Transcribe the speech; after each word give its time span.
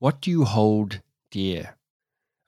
What 0.00 0.20
do 0.20 0.30
you 0.30 0.44
hold 0.44 1.00
dear? 1.30 1.76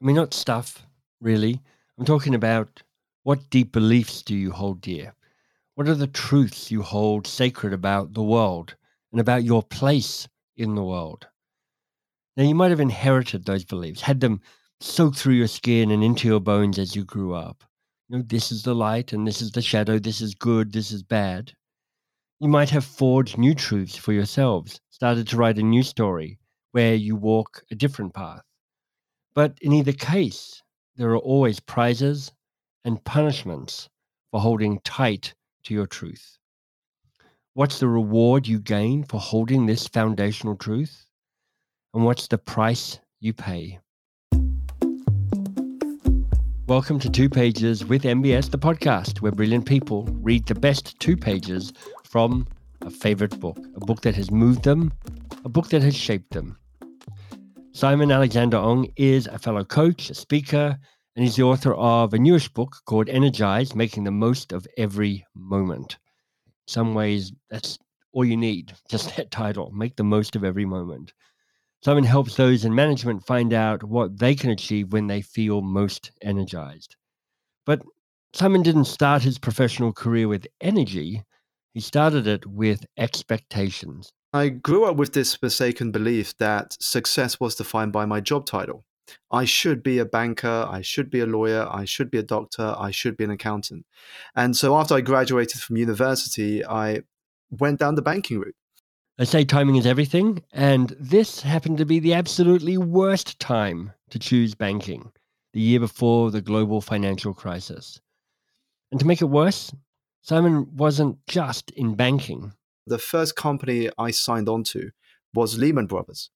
I 0.03 0.05
mean, 0.05 0.17
not 0.17 0.35
stuff, 0.35 0.85
really. 1.21 1.63
I'm 1.97 2.05
talking 2.05 2.35
about 2.35 2.83
what 3.23 3.51
deep 3.51 3.71
beliefs 3.71 4.23
do 4.23 4.35
you 4.35 4.51
hold 4.51 4.81
dear? 4.81 5.15
What 5.77 5.89
are 5.89 5.95
the 5.95 6.09
truths 6.09 6.73
you 6.73 6.83
hold 6.83 7.25
sacred 7.25 7.73
about 7.73 8.15
the 8.15 8.23
world 8.23 8.75
and 9.13 9.21
about 9.21 9.45
your 9.45 9.63
place 9.63 10.27
in 10.57 10.75
the 10.75 10.83
world? 10.83 11.29
Now, 12.37 12.43
you 12.43 12.55
might 12.55 12.73
have 12.73 12.81
inherited 12.81 13.45
those 13.45 13.65
beliefs, 13.65 14.01
had 14.01 14.21
them 14.21 14.41
soaked 14.81 15.17
through 15.17 15.35
your 15.35 15.47
skin 15.47 15.93
and 15.93 16.03
into 16.03 16.27
your 16.27 16.41
bones 16.41 16.81
as 16.81 16.97
you 16.97 17.05
grew 17.05 17.33
up. 17.33 17.63
You 18.09 18.19
know, 18.19 18.25
this 18.27 18.51
is 18.51 18.65
the 18.65 18.75
light 18.75 19.13
and 19.13 19.25
this 19.25 19.41
is 19.41 19.53
the 19.53 19.63
shadow, 19.63 20.01
this 20.01 20.21
is 20.21 20.35
good, 20.35 20.73
this 20.73 20.91
is 20.91 21.05
bad. 21.05 21.53
You 22.41 22.49
might 22.49 22.71
have 22.71 22.85
forged 22.85 23.39
new 23.39 23.55
truths 23.55 23.97
for 23.97 24.13
yourselves, 24.13 24.81
started 24.91 25.29
to 25.29 25.37
write 25.37 25.59
a 25.59 25.63
new 25.63 25.85
story 25.85 26.41
where 26.77 26.95
you 26.95 27.17
walk 27.17 27.63
a 27.71 27.75
different 27.75 28.13
path. 28.13 28.43
But 29.35 29.57
in 29.63 29.73
either 29.73 29.93
case, 29.93 30.63
there 30.97 31.09
are 31.09 31.17
always 31.17 31.59
prizes 31.59 32.31
and 32.85 33.03
punishments 33.03 33.89
for 34.31 34.41
holding 34.41 34.81
tight 34.81 35.33
to 35.63 35.73
your 35.73 35.87
truth. 35.87 36.37
What's 37.55 37.79
the 37.79 37.89
reward 37.89 38.47
you 38.47 38.59
gain 38.61 39.05
for 39.05 39.19
holding 39.19 39.65
this 39.65 39.89
foundational 39.89 40.55
truth? 40.55 41.07
And 41.95 42.05
what's 42.05 42.29
the 42.29 42.37
price 42.37 43.01
you 43.21 43.33
pay? 43.33 43.79
Welcome 46.67 46.99
to 46.99 47.09
Two 47.09 47.31
Pages 47.31 47.87
with 47.87 48.03
MBS, 48.03 48.51
the 48.51 48.59
podcast 48.59 49.23
where 49.23 49.33
brilliant 49.33 49.65
people 49.65 50.03
read 50.21 50.45
the 50.45 50.55
best 50.55 51.01
two 51.01 51.17
pages 51.17 51.73
from 52.05 52.47
a 52.83 52.91
favorite 52.91 53.41
book, 53.41 53.57
a 53.77 53.81
book 53.81 54.03
that 54.03 54.15
has 54.15 54.31
moved 54.31 54.65
them, 54.65 54.93
a 55.43 55.49
book 55.49 55.71
that 55.71 55.81
has 55.81 55.97
shaped 55.97 56.35
them. 56.35 56.59
Simon 57.77 58.11
Alexander 58.11 58.57
Ong 58.57 58.91
is 58.97 59.27
a 59.27 59.39
fellow 59.39 59.63
coach, 59.63 60.09
a 60.09 60.15
speaker, 60.15 60.79
and 61.15 61.23
he's 61.23 61.37
the 61.37 61.43
author 61.43 61.75
of 61.75 62.15
a 62.15 62.19
newish 62.19 62.49
book 62.49 62.75
called 62.87 63.07
Energize 63.11 63.75
Making 63.75 64.05
the 64.05 64.11
Most 64.11 64.51
of 64.53 64.67
Every 64.79 65.27
Moment. 65.35 65.99
In 66.47 66.53
some 66.69 66.95
ways, 66.95 67.35
that's 67.51 67.79
all 68.13 68.25
you 68.25 68.35
need, 68.35 68.73
just 68.89 69.15
that 69.17 69.31
title, 69.31 69.71
Make 69.73 69.95
the 69.97 70.05
Most 70.05 70.35
of 70.35 70.43
Every 70.43 70.65
Moment. 70.65 71.13
Simon 71.85 72.05
helps 72.05 72.35
those 72.35 72.65
in 72.65 72.75
management 72.75 73.27
find 73.27 73.53
out 73.53 73.85
what 73.85 74.19
they 74.19 74.35
can 74.35 74.49
achieve 74.49 74.95
when 74.95 75.07
they 75.07 75.21
feel 75.21 75.61
most 75.61 76.13
energized. 76.23 76.97
But 77.67 77.83
Simon 78.33 78.63
didn't 78.63 78.87
start 78.87 79.23
his 79.23 79.39
professional 79.39 79.93
career 79.93 80.29
with 80.29 80.47
energy, 80.63 81.25
he 81.75 81.81
started 81.81 82.27
it 82.27 82.47
with 82.47 82.87
expectations. 82.97 84.15
I 84.37 84.51
grew 84.51 84.85
up 84.85 84.97
with 84.97 85.15
this 85.15 85.41
mistaken 85.41 85.91
belief 85.91 86.37
that 86.37 86.77
success 86.79 87.41
was 87.41 87.55
defined 87.55 87.93
by 87.93 88.05
my 88.05 88.21
job 88.21 88.45
title. 88.45 88.85
I 89.31 89.47
should 89.47 89.83
be 89.83 89.99
a 89.99 90.05
banker, 90.05 90.67
I 90.69 90.83
should 90.83 91.09
be 91.09 91.21
a 91.21 91.27
lawyer, 91.27 91.67
I 91.71 91.87
should 91.87 92.11
be 92.11 92.19
a 92.19 92.23
doctor, 92.23 92.75
I 92.79 92.91
should 92.91 93.17
be 93.17 93.25
an 93.25 93.31
accountant. 93.31 93.87
And 94.35 94.55
so 94.55 94.77
after 94.77 94.95
I 94.95 95.01
graduated 95.01 95.63
from 95.63 95.79
university, 95.79 96.63
I 96.63 97.01
went 97.51 97.79
down 97.79 97.95
the 97.95 98.03
banking 98.03 98.41
route. 98.41 98.55
I 99.19 99.25
say 99.25 99.43
timing 99.43 99.77
is 99.77 99.87
everything, 99.87 100.43
and 100.53 100.95
this 101.01 101.41
happened 101.41 101.79
to 101.79 101.87
be 101.87 101.99
the 101.99 102.13
absolutely 102.13 102.77
worst 102.77 103.41
time 103.41 103.93
to 104.11 104.19
choose 104.19 104.55
banking, 104.55 105.13
the 105.55 105.61
year 105.61 105.81
before 105.81 106.31
the 106.31 106.43
global 106.43 106.83
financial 106.83 107.33
crisis. 107.33 108.03
And 108.91 109.01
to 109.01 109.07
make 109.07 109.23
it 109.23 109.31
worse, 109.31 109.73
Simon 110.21 110.77
wasn't 110.77 111.17
just 111.27 111.71
in 111.71 111.95
banking. 111.95 112.53
The 112.87 112.99
first 112.99 113.37
company 113.37 113.91
I 113.99 114.11
signed 114.11 114.49
on 114.49 114.65
to 114.65 114.91
was 115.35 115.59
Lehman 115.59 115.87
Brothers, 115.87 116.31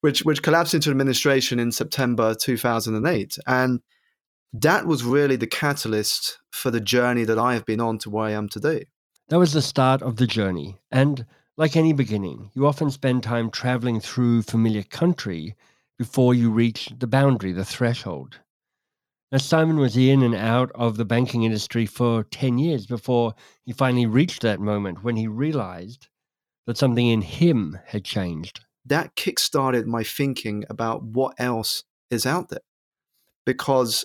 which, 0.00 0.20
which 0.20 0.42
collapsed 0.42 0.74
into 0.74 0.90
administration 0.90 1.58
in 1.58 1.72
September 1.72 2.34
2008. 2.34 3.38
And 3.46 3.80
that 4.52 4.86
was 4.86 5.04
really 5.04 5.36
the 5.36 5.46
catalyst 5.46 6.38
for 6.50 6.70
the 6.70 6.80
journey 6.80 7.24
that 7.24 7.38
I 7.38 7.54
have 7.54 7.66
been 7.66 7.80
on 7.80 7.98
to 7.98 8.10
where 8.10 8.24
I 8.24 8.30
am 8.30 8.48
today. 8.48 8.86
That 9.28 9.38
was 9.38 9.52
the 9.52 9.62
start 9.62 10.02
of 10.02 10.16
the 10.16 10.26
journey. 10.26 10.78
And 10.90 11.26
like 11.56 11.76
any 11.76 11.92
beginning, 11.92 12.50
you 12.54 12.66
often 12.66 12.90
spend 12.90 13.22
time 13.22 13.50
traveling 13.50 14.00
through 14.00 14.42
familiar 14.42 14.82
country 14.84 15.56
before 15.98 16.34
you 16.34 16.50
reach 16.50 16.90
the 16.96 17.06
boundary, 17.06 17.52
the 17.52 17.64
threshold. 17.64 18.38
Now, 19.32 19.38
Simon 19.38 19.76
was 19.76 19.96
in 19.96 20.22
and 20.22 20.34
out 20.34 20.70
of 20.74 20.96
the 20.96 21.04
banking 21.04 21.42
industry 21.42 21.84
for 21.84 22.22
10 22.24 22.58
years 22.58 22.86
before 22.86 23.34
he 23.64 23.72
finally 23.72 24.06
reached 24.06 24.42
that 24.42 24.60
moment 24.60 25.02
when 25.02 25.16
he 25.16 25.26
realized 25.26 26.08
that 26.66 26.78
something 26.78 27.06
in 27.06 27.22
him 27.22 27.78
had 27.86 28.04
changed. 28.04 28.60
That 28.84 29.16
kickstarted 29.16 29.86
my 29.86 30.04
thinking 30.04 30.64
about 30.70 31.02
what 31.02 31.34
else 31.38 31.82
is 32.08 32.24
out 32.24 32.50
there 32.50 32.60
because 33.44 34.04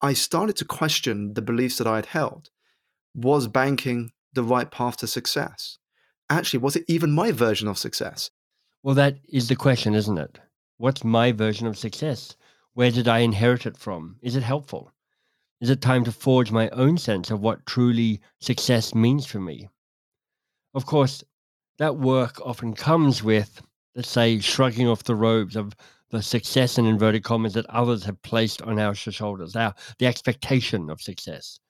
I 0.00 0.14
started 0.14 0.56
to 0.56 0.64
question 0.64 1.34
the 1.34 1.42
beliefs 1.42 1.76
that 1.78 1.86
I 1.86 1.96
had 1.96 2.06
held. 2.06 2.48
Was 3.14 3.46
banking 3.46 4.12
the 4.32 4.42
right 4.42 4.70
path 4.70 4.96
to 4.98 5.06
success? 5.06 5.78
actually, 6.30 6.60
was 6.60 6.76
it 6.76 6.84
even 6.88 7.10
my 7.10 7.32
version 7.32 7.68
of 7.68 7.76
success? 7.76 8.30
Well, 8.82 8.94
that 8.94 9.16
is 9.28 9.48
the 9.48 9.56
question, 9.56 9.94
isn't 9.94 10.16
it? 10.16 10.38
What's 10.78 11.04
my 11.04 11.32
version 11.32 11.66
of 11.66 11.76
success? 11.76 12.36
Where 12.80 12.90
did 12.90 13.08
I 13.08 13.18
inherit 13.18 13.66
it 13.66 13.76
from? 13.76 14.16
Is 14.22 14.36
it 14.36 14.42
helpful? 14.42 14.90
Is 15.60 15.68
it 15.68 15.82
time 15.82 16.02
to 16.04 16.12
forge 16.12 16.50
my 16.50 16.70
own 16.70 16.96
sense 16.96 17.30
of 17.30 17.42
what 17.42 17.66
truly 17.66 18.22
success 18.40 18.94
means 18.94 19.26
for 19.26 19.38
me? 19.38 19.68
Of 20.72 20.86
course, 20.86 21.22
that 21.76 21.98
work 21.98 22.40
often 22.40 22.72
comes 22.72 23.22
with, 23.22 23.60
let's 23.94 24.08
say, 24.08 24.40
shrugging 24.40 24.88
off 24.88 25.04
the 25.04 25.14
robes 25.14 25.56
of 25.56 25.76
the 26.08 26.22
success 26.22 26.78
in 26.78 26.86
inverted 26.86 27.22
commas 27.22 27.52
that 27.52 27.66
others 27.66 28.04
have 28.04 28.22
placed 28.22 28.62
on 28.62 28.78
our 28.78 28.94
shoulders, 28.94 29.54
our 29.54 29.74
the 29.98 30.06
expectation 30.06 30.88
of 30.88 31.02
success. 31.02 31.60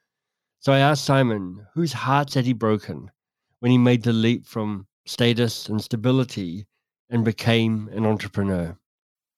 So 0.61 0.73
I 0.73 0.79
asked 0.79 1.05
Simon, 1.05 1.67
whose 1.75 1.93
hearts 1.93 2.35
had 2.35 2.45
he 2.47 2.53
broken? 2.53 3.11
when 3.59 3.73
he 3.73 3.79
made 3.79 4.05
the 4.05 4.13
leap 4.13 4.47
from 4.47 4.87
status 5.07 5.69
and 5.69 5.83
stability 5.83 6.69
and 7.09 7.25
became 7.25 7.89
an 7.89 8.07
entrepreneur? 8.07 8.79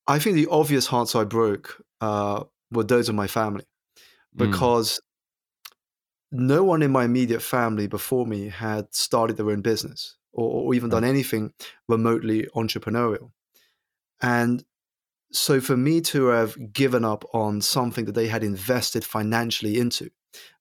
I 0.06 0.18
think 0.18 0.34
the 0.36 0.48
obvious 0.50 0.86
hearts 0.86 1.14
I 1.14 1.24
broke 1.24 1.80
uh, 2.00 2.44
were 2.70 2.84
those 2.84 3.08
of 3.08 3.14
my 3.14 3.26
family 3.26 3.64
hmm. 4.36 4.50
because 4.50 5.00
mm. 6.34 6.40
no 6.40 6.64
one 6.64 6.82
in 6.82 6.90
my 6.90 7.04
immediate 7.04 7.42
family 7.42 7.86
before 7.86 8.26
me 8.26 8.48
had 8.48 8.94
started 8.94 9.36
their 9.36 9.50
own 9.50 9.60
business 9.60 10.16
or, 10.32 10.64
or 10.64 10.74
even 10.74 10.90
done 10.90 11.04
anything 11.04 11.52
remotely 11.88 12.48
entrepreneurial. 12.54 13.30
And 14.20 14.64
so 15.32 15.60
for 15.60 15.76
me 15.76 16.00
to 16.02 16.26
have 16.26 16.72
given 16.72 17.04
up 17.04 17.24
on 17.32 17.60
something 17.60 18.04
that 18.04 18.14
they 18.14 18.28
had 18.28 18.44
invested 18.44 19.04
financially 19.04 19.78
into, 19.78 20.10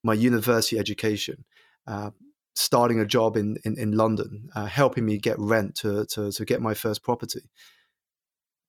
my 0.04 0.14
university 0.14 0.80
education, 0.80 1.46
uh, 1.88 2.12
starting 2.56 3.00
a 3.00 3.06
job 3.06 3.38
in 3.38 3.58
in, 3.64 3.78
in 3.78 3.92
London, 3.92 4.50
uh, 4.56 4.66
helping 4.66 5.06
me 5.06 5.18
get 5.18 5.38
rent 5.40 5.76
to, 5.76 6.06
to 6.08 6.32
to 6.32 6.46
get 6.46 6.62
my 6.62 6.74
first 6.74 7.04
property. 7.04 7.42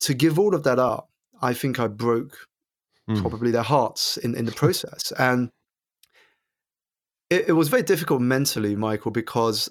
To 0.02 0.14
give 0.14 0.38
all 0.38 0.54
of 0.54 0.64
that 0.64 0.78
up, 0.78 1.08
I 1.40 1.54
think 1.54 1.78
I 1.78 1.86
broke 1.88 2.36
mm. 3.08 3.20
probably 3.20 3.50
their 3.50 3.62
hearts 3.62 4.16
in 4.16 4.34
in 4.34 4.44
the 4.44 4.52
process, 4.62 5.12
and 5.18 5.50
it, 7.30 7.48
it 7.48 7.52
was 7.52 7.68
very 7.68 7.82
difficult 7.82 8.20
mentally, 8.20 8.76
Michael, 8.76 9.10
because 9.10 9.68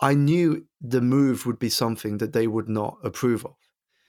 I 0.00 0.14
knew 0.14 0.66
the 0.80 1.00
move 1.00 1.46
would 1.46 1.58
be 1.58 1.70
something 1.70 2.18
that 2.18 2.32
they 2.32 2.46
would 2.46 2.68
not 2.68 2.98
approve 3.02 3.44
of. 3.44 3.56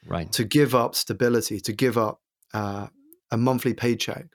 Right. 0.07 0.31
To 0.33 0.43
give 0.43 0.75
up 0.75 0.95
stability, 0.95 1.59
to 1.61 1.73
give 1.73 1.97
up 1.97 2.21
uh, 2.53 2.87
a 3.31 3.37
monthly 3.37 3.73
paycheck, 3.73 4.27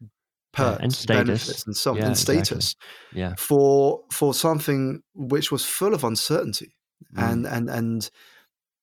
perks, 0.52 0.78
yeah, 0.78 0.82
and 0.82 0.92
status. 0.94 1.26
benefits, 1.26 1.66
and 1.66 1.76
so 1.76 1.94
yeah, 1.94 2.06
and 2.06 2.18
status 2.18 2.74
exactly. 3.12 3.20
yeah. 3.20 3.34
for 3.38 4.02
for 4.10 4.34
something 4.34 5.02
which 5.14 5.52
was 5.52 5.64
full 5.64 5.94
of 5.94 6.04
uncertainty 6.04 6.76
mm. 7.14 7.30
and 7.30 7.46
and 7.46 7.70
and 7.70 8.10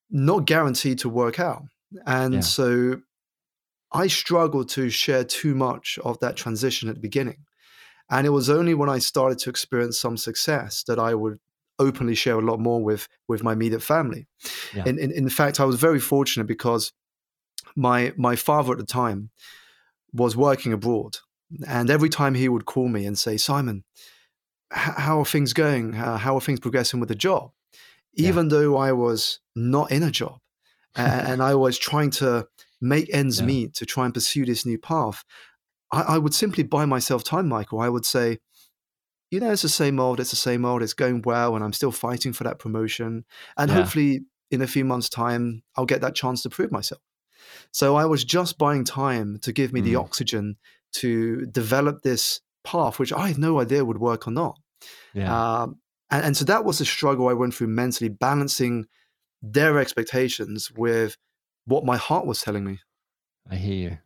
not 0.09 0.45
guaranteed 0.45 1.00
to 1.00 1.09
work 1.09 1.40
out. 1.40 1.63
And 2.06 2.35
yeah. 2.35 2.40
so 2.41 3.02
I 3.91 4.08
struggled 4.08 4.70
to 4.70 4.90
share 4.90 5.23
too 5.23 5.55
much 5.55 5.99
of 6.03 6.20
that 6.20 6.35
transition 6.35 6.90
at 6.90 6.96
the 6.96 7.02
beginning. 7.02 7.46
And 8.09 8.26
it 8.26 8.31
was 8.31 8.49
only 8.49 8.73
when 8.73 8.90
I 8.90 8.99
started 8.99 9.40
to 9.40 9.49
experience 9.49 9.99
some 9.99 10.17
success 10.17 10.84
that 10.87 10.99
I 10.99 11.14
would 11.14 11.40
openly 11.79 12.16
share 12.16 12.40
a 12.40 12.41
lot 12.41 12.59
more 12.59 12.84
with 12.84 13.08
with 13.28 13.43
my 13.43 13.53
immediate 13.53 13.84
family. 13.84 14.28
Yeah. 14.73 14.85
In, 14.85 14.97
in, 14.97 15.11
in 15.11 15.29
fact, 15.29 15.59
I 15.59 15.66
was 15.66 15.76
very 15.76 15.99
fortunate 15.99 16.47
because 16.47 16.93
my 17.76 18.14
my 18.17 18.35
father 18.35 18.72
at 18.72 18.78
the 18.78 18.85
time 18.85 19.29
was 20.14 20.35
working 20.35 20.73
abroad 20.73 21.17
and 21.67 21.90
every 21.90 22.09
time 22.09 22.34
he 22.34 22.49
would 22.49 22.66
call 22.66 22.87
me 22.87 23.05
and 23.05 23.17
say, 23.17 23.37
Simon, 23.37 23.84
how 24.72 25.20
are 25.22 25.26
things 25.26 25.53
going? 25.53 25.93
how 25.93 26.35
are 26.35 26.41
things 26.41 26.59
progressing 26.59 26.99
with 26.99 27.09
the 27.09 27.16
job? 27.16 27.52
Even 28.16 28.46
yeah. 28.46 28.58
though 28.58 28.78
I 28.78 28.91
was 28.91 29.40
not 29.57 29.91
in 29.91 30.03
a 30.03 30.11
job 30.11 30.39
and 30.97 31.43
I 31.43 31.55
was 31.55 31.77
trying 31.77 32.11
to 32.11 32.47
make 32.81 33.13
ends 33.13 33.39
yeah. 33.39 33.45
meet 33.45 33.73
to 33.75 33.85
try 33.85 34.05
and 34.05 34.13
pursue 34.13 34.45
this 34.45 34.65
new 34.65 34.77
path, 34.77 35.23
I, 35.91 36.01
I, 36.01 36.17
would 36.17 36.33
simply 36.33 36.63
buy 36.63 36.85
myself 36.85 37.23
time, 37.23 37.47
Michael. 37.47 37.79
I 37.79 37.89
would 37.89 38.05
say, 38.05 38.39
you 39.31 39.39
know, 39.39 39.51
it's 39.51 39.61
the 39.61 39.69
same 39.69 39.99
old, 39.99 40.19
it's 40.19 40.31
the 40.31 40.35
same 40.35 40.65
old, 40.65 40.81
it's 40.81 40.93
going 40.93 41.21
well, 41.23 41.55
and 41.55 41.63
I'm 41.63 41.73
still 41.73 41.91
fighting 41.91 42.33
for 42.33 42.43
that 42.45 42.59
promotion. 42.59 43.25
And 43.57 43.69
yeah. 43.69 43.77
hopefully 43.77 44.21
in 44.51 44.61
a 44.61 44.67
few 44.67 44.85
months' 44.85 45.09
time, 45.09 45.63
I'll 45.75 45.85
get 45.85 46.01
that 46.01 46.15
chance 46.15 46.41
to 46.43 46.49
prove 46.49 46.71
myself. 46.71 47.01
So 47.71 47.95
I 47.95 48.05
was 48.05 48.23
just 48.23 48.57
buying 48.57 48.83
time 48.83 49.39
to 49.41 49.51
give 49.51 49.73
me 49.73 49.81
mm. 49.81 49.85
the 49.85 49.95
oxygen 49.95 50.57
to 50.93 51.45
develop 51.47 52.01
this 52.01 52.41
path, 52.63 52.99
which 52.99 53.13
I 53.13 53.29
had 53.29 53.37
no 53.37 53.59
idea 53.59 53.85
would 53.85 53.99
work 53.99 54.27
or 54.27 54.31
not. 54.31 54.57
Yeah. 55.13 55.61
Um, 55.61 55.79
and, 56.09 56.25
and 56.25 56.37
so 56.37 56.45
that 56.45 56.65
was 56.65 56.79
the 56.79 56.85
struggle 56.85 57.27
I 57.27 57.33
went 57.33 57.53
through 57.53 57.67
mentally, 57.67 58.09
balancing 58.09 58.87
their 59.41 59.79
expectations 59.79 60.72
with 60.72 61.17
what 61.66 61.85
my 61.85 61.97
heart 61.97 62.25
was 62.25 62.41
telling 62.41 62.63
me. 62.63 62.79
I 63.49 63.55
hear 63.55 63.89
you. 63.89 63.97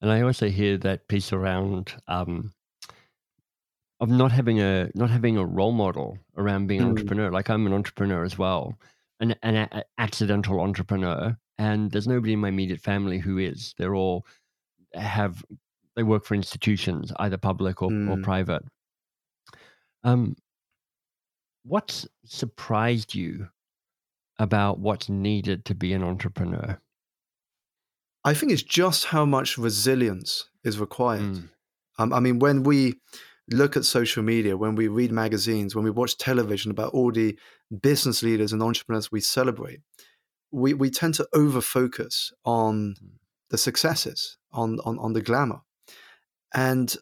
And 0.00 0.10
I 0.10 0.22
also 0.22 0.48
hear 0.48 0.76
that 0.78 1.08
piece 1.08 1.32
around 1.32 1.94
um, 2.08 2.52
of 4.00 4.10
not 4.10 4.32
having 4.32 4.60
a 4.60 4.90
not 4.94 5.10
having 5.10 5.36
a 5.36 5.44
role 5.44 5.72
model 5.72 6.18
around 6.36 6.66
being 6.66 6.80
an 6.80 6.88
mm. 6.88 6.90
entrepreneur. 6.90 7.30
Like 7.30 7.48
I'm 7.48 7.66
an 7.66 7.72
entrepreneur 7.72 8.24
as 8.24 8.36
well, 8.36 8.74
an, 9.20 9.34
an 9.42 9.56
a- 9.56 9.84
accidental 9.98 10.60
entrepreneur, 10.60 11.36
and 11.58 11.90
there's 11.90 12.08
nobody 12.08 12.34
in 12.34 12.40
my 12.40 12.48
immediate 12.48 12.80
family 12.80 13.18
who 13.18 13.38
is. 13.38 13.74
They're 13.78 13.94
all 13.94 14.26
have 14.92 15.42
they 15.96 16.02
work 16.02 16.24
for 16.24 16.34
institutions, 16.34 17.12
either 17.18 17.36
public 17.36 17.80
or, 17.82 17.88
mm. 17.88 18.10
or 18.10 18.20
private. 18.22 18.62
Um, 20.02 20.36
what's 21.64 22.06
surprised 22.24 23.14
you 23.14 23.48
about 24.38 24.78
what's 24.78 25.08
needed 25.08 25.64
to 25.66 25.74
be 25.74 25.92
an 25.92 26.02
entrepreneur? 26.02 26.80
I 28.24 28.34
think 28.34 28.52
it's 28.52 28.62
just 28.62 29.06
how 29.06 29.24
much 29.24 29.58
resilience 29.58 30.48
is 30.64 30.78
required. 30.78 31.22
Mm. 31.22 31.48
Um, 31.98 32.12
I 32.12 32.20
mean, 32.20 32.38
when 32.38 32.62
we 32.62 32.94
look 33.50 33.76
at 33.76 33.84
social 33.84 34.22
media, 34.22 34.56
when 34.56 34.74
we 34.74 34.88
read 34.88 35.12
magazines, 35.12 35.74
when 35.74 35.84
we 35.84 35.90
watch 35.90 36.16
television 36.16 36.70
about 36.70 36.94
all 36.94 37.12
the 37.12 37.38
business 37.82 38.22
leaders 38.22 38.52
and 38.52 38.62
entrepreneurs 38.62 39.12
we 39.12 39.20
celebrate, 39.20 39.80
we, 40.50 40.72
we 40.72 40.90
tend 40.90 41.14
to 41.14 41.28
over 41.34 41.60
focus 41.60 42.32
on 42.44 42.94
mm. 43.00 43.08
the 43.50 43.58
successes, 43.58 44.38
on, 44.52 44.78
on, 44.84 44.98
on 44.98 45.12
the 45.12 45.22
glamour. 45.22 45.60
And 46.54 46.96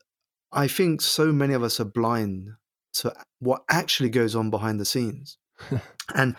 I 0.50 0.66
think 0.66 1.00
so 1.00 1.32
many 1.32 1.54
of 1.54 1.62
us 1.62 1.78
are 1.78 1.84
blind 1.84 2.50
to 2.94 3.14
what 3.38 3.62
actually 3.70 4.10
goes 4.10 4.34
on 4.34 4.50
behind 4.50 4.80
the 4.80 4.84
scenes. 4.84 5.38
and 6.14 6.34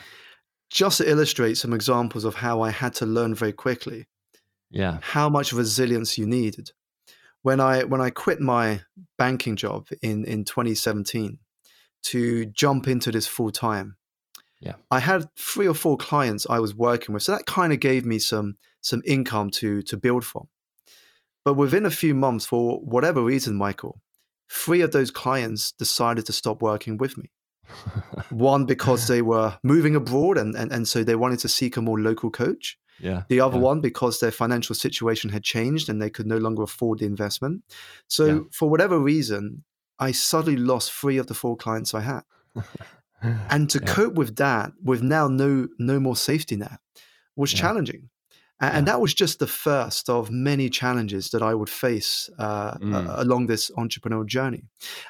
just 0.73 0.97
to 0.97 1.07
illustrate 1.09 1.55
some 1.55 1.71
examples 1.71 2.25
of 2.25 2.33
how 2.35 2.61
I 2.61 2.71
had 2.71 2.95
to 2.95 3.05
learn 3.05 3.35
very 3.35 3.53
quickly, 3.53 4.07
yeah, 4.71 4.97
how 5.01 5.29
much 5.29 5.53
resilience 5.53 6.17
you 6.17 6.25
needed. 6.25 6.71
When 7.43 7.59
I 7.59 7.83
when 7.83 8.01
I 8.01 8.09
quit 8.09 8.41
my 8.41 8.81
banking 9.17 9.55
job 9.55 9.87
in 10.01 10.25
in 10.25 10.43
2017 10.45 11.37
to 12.05 12.45
jump 12.47 12.87
into 12.87 13.11
this 13.11 13.27
full 13.27 13.51
time, 13.51 13.97
yeah, 14.59 14.73
I 14.89 14.99
had 14.99 15.29
three 15.37 15.67
or 15.67 15.75
four 15.75 15.95
clients 15.95 16.47
I 16.49 16.59
was 16.59 16.73
working 16.73 17.13
with, 17.13 17.21
so 17.21 17.33
that 17.33 17.45
kind 17.45 17.71
of 17.71 17.79
gave 17.79 18.03
me 18.03 18.17
some 18.17 18.57
some 18.81 19.03
income 19.05 19.51
to 19.51 19.83
to 19.83 19.95
build 19.95 20.25
from. 20.25 20.47
But 21.45 21.53
within 21.53 21.85
a 21.85 21.91
few 21.91 22.15
months, 22.15 22.47
for 22.47 22.79
whatever 22.79 23.21
reason, 23.21 23.55
Michael, 23.55 24.01
three 24.49 24.81
of 24.81 24.91
those 24.91 25.11
clients 25.11 25.71
decided 25.71 26.25
to 26.25 26.33
stop 26.33 26.63
working 26.63 26.97
with 26.97 27.15
me. 27.15 27.29
One 28.29 28.65
because 28.65 29.07
they 29.07 29.21
were 29.21 29.57
moving 29.63 29.95
abroad 29.95 30.37
and, 30.37 30.55
and, 30.55 30.71
and 30.71 30.87
so 30.87 31.03
they 31.03 31.15
wanted 31.15 31.39
to 31.39 31.49
seek 31.49 31.77
a 31.77 31.81
more 31.81 31.99
local 31.99 32.29
coach. 32.29 32.77
Yeah. 32.99 33.23
The 33.27 33.39
other 33.39 33.57
yeah. 33.57 33.63
one 33.63 33.81
because 33.81 34.19
their 34.19 34.31
financial 34.31 34.75
situation 34.75 35.29
had 35.29 35.43
changed 35.43 35.89
and 35.89 36.01
they 36.01 36.09
could 36.09 36.27
no 36.27 36.37
longer 36.37 36.63
afford 36.63 36.99
the 36.99 37.05
investment. 37.05 37.63
So 38.07 38.25
yeah. 38.25 38.39
for 38.51 38.69
whatever 38.69 38.99
reason, 38.99 39.63
I 39.99 40.11
suddenly 40.11 40.57
lost 40.57 40.91
three 40.91 41.17
of 41.17 41.27
the 41.27 41.33
four 41.33 41.57
clients 41.57 41.93
I 41.93 42.01
had. 42.01 42.21
and 43.49 43.69
to 43.69 43.79
yeah. 43.79 43.93
cope 43.93 44.13
with 44.13 44.35
that, 44.37 44.73
with 44.83 45.01
now 45.01 45.27
no 45.27 45.67
no 45.79 45.99
more 45.99 46.15
safety 46.15 46.55
net, 46.55 46.79
was 47.35 47.51
challenging. 47.53 48.09
And 48.71 48.87
that 48.87 49.01
was 49.01 49.13
just 49.13 49.39
the 49.39 49.47
first 49.47 50.09
of 50.09 50.31
many 50.31 50.69
challenges 50.69 51.31
that 51.31 51.41
I 51.41 51.53
would 51.53 51.69
face 51.69 52.29
uh, 52.37 52.75
mm. 52.75 53.19
along 53.19 53.47
this 53.47 53.69
entrepreneurial 53.71 54.25
journey. 54.25 54.63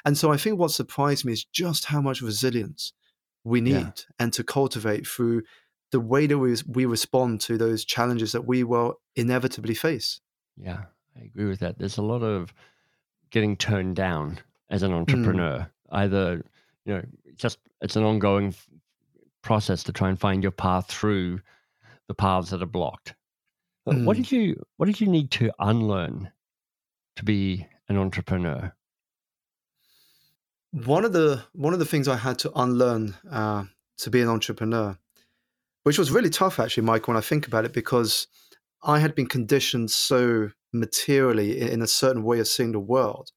And 0.04 0.18
so 0.18 0.32
I 0.32 0.36
think 0.36 0.58
what 0.58 0.70
surprised 0.70 1.24
me 1.24 1.32
is 1.32 1.44
just 1.44 1.86
how 1.86 2.00
much 2.00 2.20
resilience 2.20 2.92
we 3.44 3.60
need 3.60 3.72
yeah. 3.72 3.90
and 4.18 4.32
to 4.32 4.42
cultivate 4.42 5.06
through 5.06 5.42
the 5.92 6.00
way 6.00 6.26
that 6.26 6.38
we, 6.38 6.56
we 6.66 6.86
respond 6.86 7.40
to 7.42 7.56
those 7.56 7.84
challenges 7.84 8.32
that 8.32 8.46
we 8.46 8.64
will 8.64 9.00
inevitably 9.14 9.74
face. 9.74 10.20
Yeah, 10.56 10.84
I 11.16 11.24
agree 11.24 11.46
with 11.46 11.60
that. 11.60 11.78
There's 11.78 11.98
a 11.98 12.02
lot 12.02 12.22
of 12.22 12.52
getting 13.30 13.56
turned 13.56 13.94
down 13.94 14.38
as 14.70 14.82
an 14.82 14.90
mm. 14.90 14.96
entrepreneur. 14.96 15.58
Mm. 15.58 15.68
Either, 15.92 16.44
you 16.86 16.94
know, 16.94 17.02
just 17.36 17.58
it's 17.80 17.96
an 17.96 18.04
ongoing 18.04 18.54
process 19.42 19.84
to 19.84 19.92
try 19.92 20.08
and 20.08 20.18
find 20.18 20.42
your 20.42 20.50
path 20.50 20.88
through 20.88 21.40
the 22.08 22.14
paths 22.14 22.50
that 22.50 22.62
are 22.62 22.66
blocked 22.66 23.14
Mm. 23.88 24.04
What 24.04 24.16
did 24.16 24.30
you 24.32 24.62
What 24.76 24.86
did 24.86 25.00
you 25.00 25.08
need 25.08 25.30
to 25.32 25.52
unlearn 25.58 26.32
to 27.16 27.24
be 27.24 27.66
an 27.88 27.96
entrepreneur? 27.96 28.72
One 30.72 31.04
of 31.04 31.12
the 31.12 31.44
one 31.52 31.72
of 31.72 31.78
the 31.78 31.84
things 31.84 32.08
I 32.08 32.16
had 32.16 32.38
to 32.40 32.52
unlearn 32.54 33.14
uh, 33.30 33.64
to 33.98 34.10
be 34.10 34.20
an 34.20 34.28
entrepreneur, 34.28 34.98
which 35.82 35.98
was 35.98 36.10
really 36.10 36.30
tough 36.30 36.58
actually, 36.58 36.84
Mike, 36.84 37.06
when 37.06 37.16
I 37.16 37.20
think 37.20 37.46
about 37.46 37.64
it, 37.64 37.72
because 37.72 38.26
I 38.82 38.98
had 38.98 39.14
been 39.14 39.26
conditioned 39.26 39.90
so 39.90 40.50
materially 40.72 41.60
in, 41.60 41.68
in 41.68 41.82
a 41.82 41.86
certain 41.86 42.24
way 42.24 42.40
of 42.40 42.48
seeing 42.48 42.72
the 42.72 42.80
world, 42.80 43.30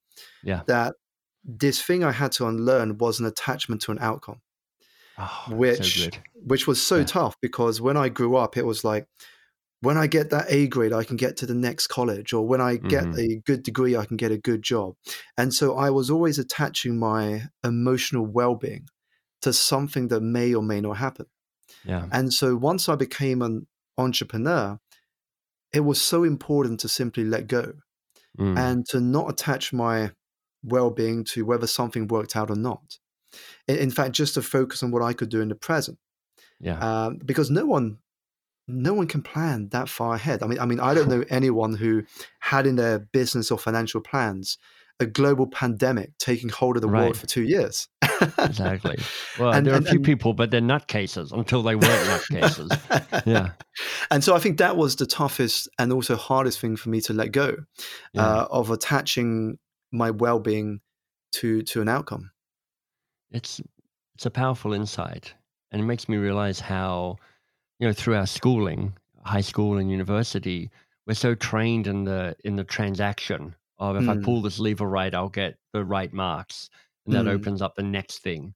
yeah, 0.43 0.61
that 0.67 0.95
this 1.43 1.81
thing 1.81 2.03
I 2.03 2.11
had 2.11 2.31
to 2.33 2.47
unlearn 2.47 2.97
was 2.97 3.19
an 3.19 3.25
attachment 3.25 3.81
to 3.81 3.91
an 3.91 3.99
outcome. 3.99 4.41
Oh, 5.19 5.45
which 5.49 6.03
so 6.03 6.09
which 6.35 6.67
was 6.67 6.81
so 6.81 6.97
yeah. 6.97 7.05
tough 7.05 7.35
because 7.41 7.81
when 7.81 7.97
I 7.97 8.09
grew 8.09 8.35
up, 8.35 8.55
it 8.55 8.65
was 8.65 8.83
like 8.83 9.07
when 9.81 9.97
I 9.97 10.07
get 10.07 10.31
that 10.31 10.45
A 10.49 10.67
grade, 10.67 10.93
I 10.93 11.03
can 11.03 11.17
get 11.17 11.37
to 11.37 11.45
the 11.45 11.53
next 11.53 11.87
college, 11.87 12.33
or 12.33 12.47
when 12.47 12.61
I 12.61 12.77
get 12.77 13.03
mm-hmm. 13.03 13.19
a 13.19 13.35
good 13.45 13.63
degree, 13.63 13.95
I 13.95 14.05
can 14.05 14.17
get 14.17 14.31
a 14.31 14.37
good 14.37 14.63
job. 14.63 14.95
And 15.37 15.53
so 15.53 15.77
I 15.77 15.89
was 15.91 16.09
always 16.09 16.39
attaching 16.39 16.97
my 16.97 17.43
emotional 17.63 18.25
well 18.25 18.55
being 18.55 18.87
to 19.43 19.53
something 19.53 20.07
that 20.07 20.21
may 20.21 20.53
or 20.53 20.63
may 20.63 20.81
not 20.81 20.97
happen. 20.97 21.27
Yeah. 21.85 22.07
And 22.11 22.33
so 22.33 22.55
once 22.55 22.89
I 22.89 22.95
became 22.95 23.41
an 23.41 23.67
entrepreneur, 23.97 24.79
it 25.71 25.81
was 25.81 26.01
so 26.01 26.23
important 26.23 26.79
to 26.79 26.89
simply 26.89 27.23
let 27.23 27.47
go 27.47 27.73
mm. 28.39 28.57
and 28.57 28.85
to 28.87 28.99
not 28.99 29.29
attach 29.29 29.73
my 29.73 30.11
well 30.63 30.89
being 30.89 31.23
to 31.23 31.45
whether 31.45 31.67
something 31.67 32.07
worked 32.07 32.35
out 32.35 32.49
or 32.49 32.55
not. 32.55 32.97
In, 33.67 33.77
in, 33.77 33.91
fact, 33.91 34.13
just 34.13 34.33
to 34.35 34.41
focus 34.41 34.81
on 34.81 34.89
what 34.89 35.03
I 35.03 35.13
could 35.13 35.29
do 35.29 35.41
in 35.41 35.49
the 35.49 35.55
present. 35.55 35.99
Yeah. 36.59 36.79
Um, 36.79 37.19
because 37.23 37.51
no 37.51 37.65
one 37.65 37.99
no 38.67 38.93
one 38.93 39.07
can 39.07 39.21
plan 39.21 39.69
that 39.69 39.89
far 39.89 40.15
ahead. 40.15 40.43
I 40.43 40.47
mean, 40.47 40.59
I 40.59 40.65
mean, 40.65 40.79
I 40.79 40.93
don't 40.93 41.09
know 41.09 41.23
anyone 41.29 41.75
who 41.75 42.03
had 42.39 42.67
in 42.67 42.75
their 42.75 42.99
business 42.99 43.51
or 43.51 43.57
financial 43.57 44.01
plans 44.01 44.57
a 44.99 45.05
global 45.05 45.47
pandemic 45.47 46.17
taking 46.17 46.49
hold 46.49 46.75
of 46.75 46.81
the 46.81 46.89
right. 46.89 47.03
world 47.03 47.17
for 47.17 47.27
two 47.27 47.43
years. 47.43 47.87
exactly. 48.39 48.97
Well, 49.39 49.51
and, 49.51 49.65
there 49.65 49.73
are 49.73 49.77
and, 49.77 49.85
a 49.85 49.89
few 49.89 49.99
and, 49.99 50.05
people, 50.05 50.33
but 50.33 50.49
they're 50.49 50.59
nutcases 50.59 51.31
until 51.31 51.61
they 51.61 51.75
weren't 51.75 52.07
nutcases. 52.07 53.23
yeah. 53.25 53.51
And 54.09 54.23
so 54.23 54.35
I 54.35 54.39
think 54.39 54.57
that 54.57 54.75
was 54.75 54.95
the 54.95 55.05
toughest 55.05 55.69
and 55.77 55.93
also 55.93 56.15
hardest 56.15 56.59
thing 56.59 56.75
for 56.75 56.89
me 56.89 56.99
to 57.01 57.13
let 57.13 57.31
go 57.31 57.57
yeah. 58.13 58.25
uh, 58.25 58.47
of 58.49 58.71
attaching 58.71 59.59
my 59.91 60.11
well-being 60.11 60.81
to 61.33 61.61
to 61.61 61.81
an 61.81 61.89
outcome. 61.89 62.31
It's 63.31 63.61
it's 64.15 64.25
a 64.25 64.31
powerful 64.31 64.73
insight, 64.73 65.33
and 65.71 65.81
it 65.81 65.85
makes 65.85 66.09
me 66.09 66.17
realize 66.17 66.59
how 66.59 67.17
you 67.79 67.87
know, 67.87 67.93
through 67.93 68.15
our 68.15 68.27
schooling, 68.27 68.93
high 69.23 69.41
school 69.41 69.77
and 69.77 69.91
university, 69.91 70.69
we're 71.05 71.13
so 71.13 71.35
trained 71.35 71.87
in 71.87 72.03
the 72.03 72.35
in 72.43 72.55
the 72.55 72.63
transaction 72.63 73.55
of 73.79 73.95
if 73.95 74.03
mm. 74.03 74.19
I 74.19 74.23
pull 74.23 74.41
this 74.41 74.59
lever 74.59 74.87
right, 74.87 75.13
I'll 75.13 75.29
get 75.29 75.57
the 75.73 75.85
right 75.85 76.11
marks, 76.11 76.69
and 77.05 77.15
that 77.15 77.25
mm. 77.25 77.31
opens 77.31 77.61
up 77.61 77.75
the 77.75 77.83
next 77.83 78.19
thing. 78.19 78.53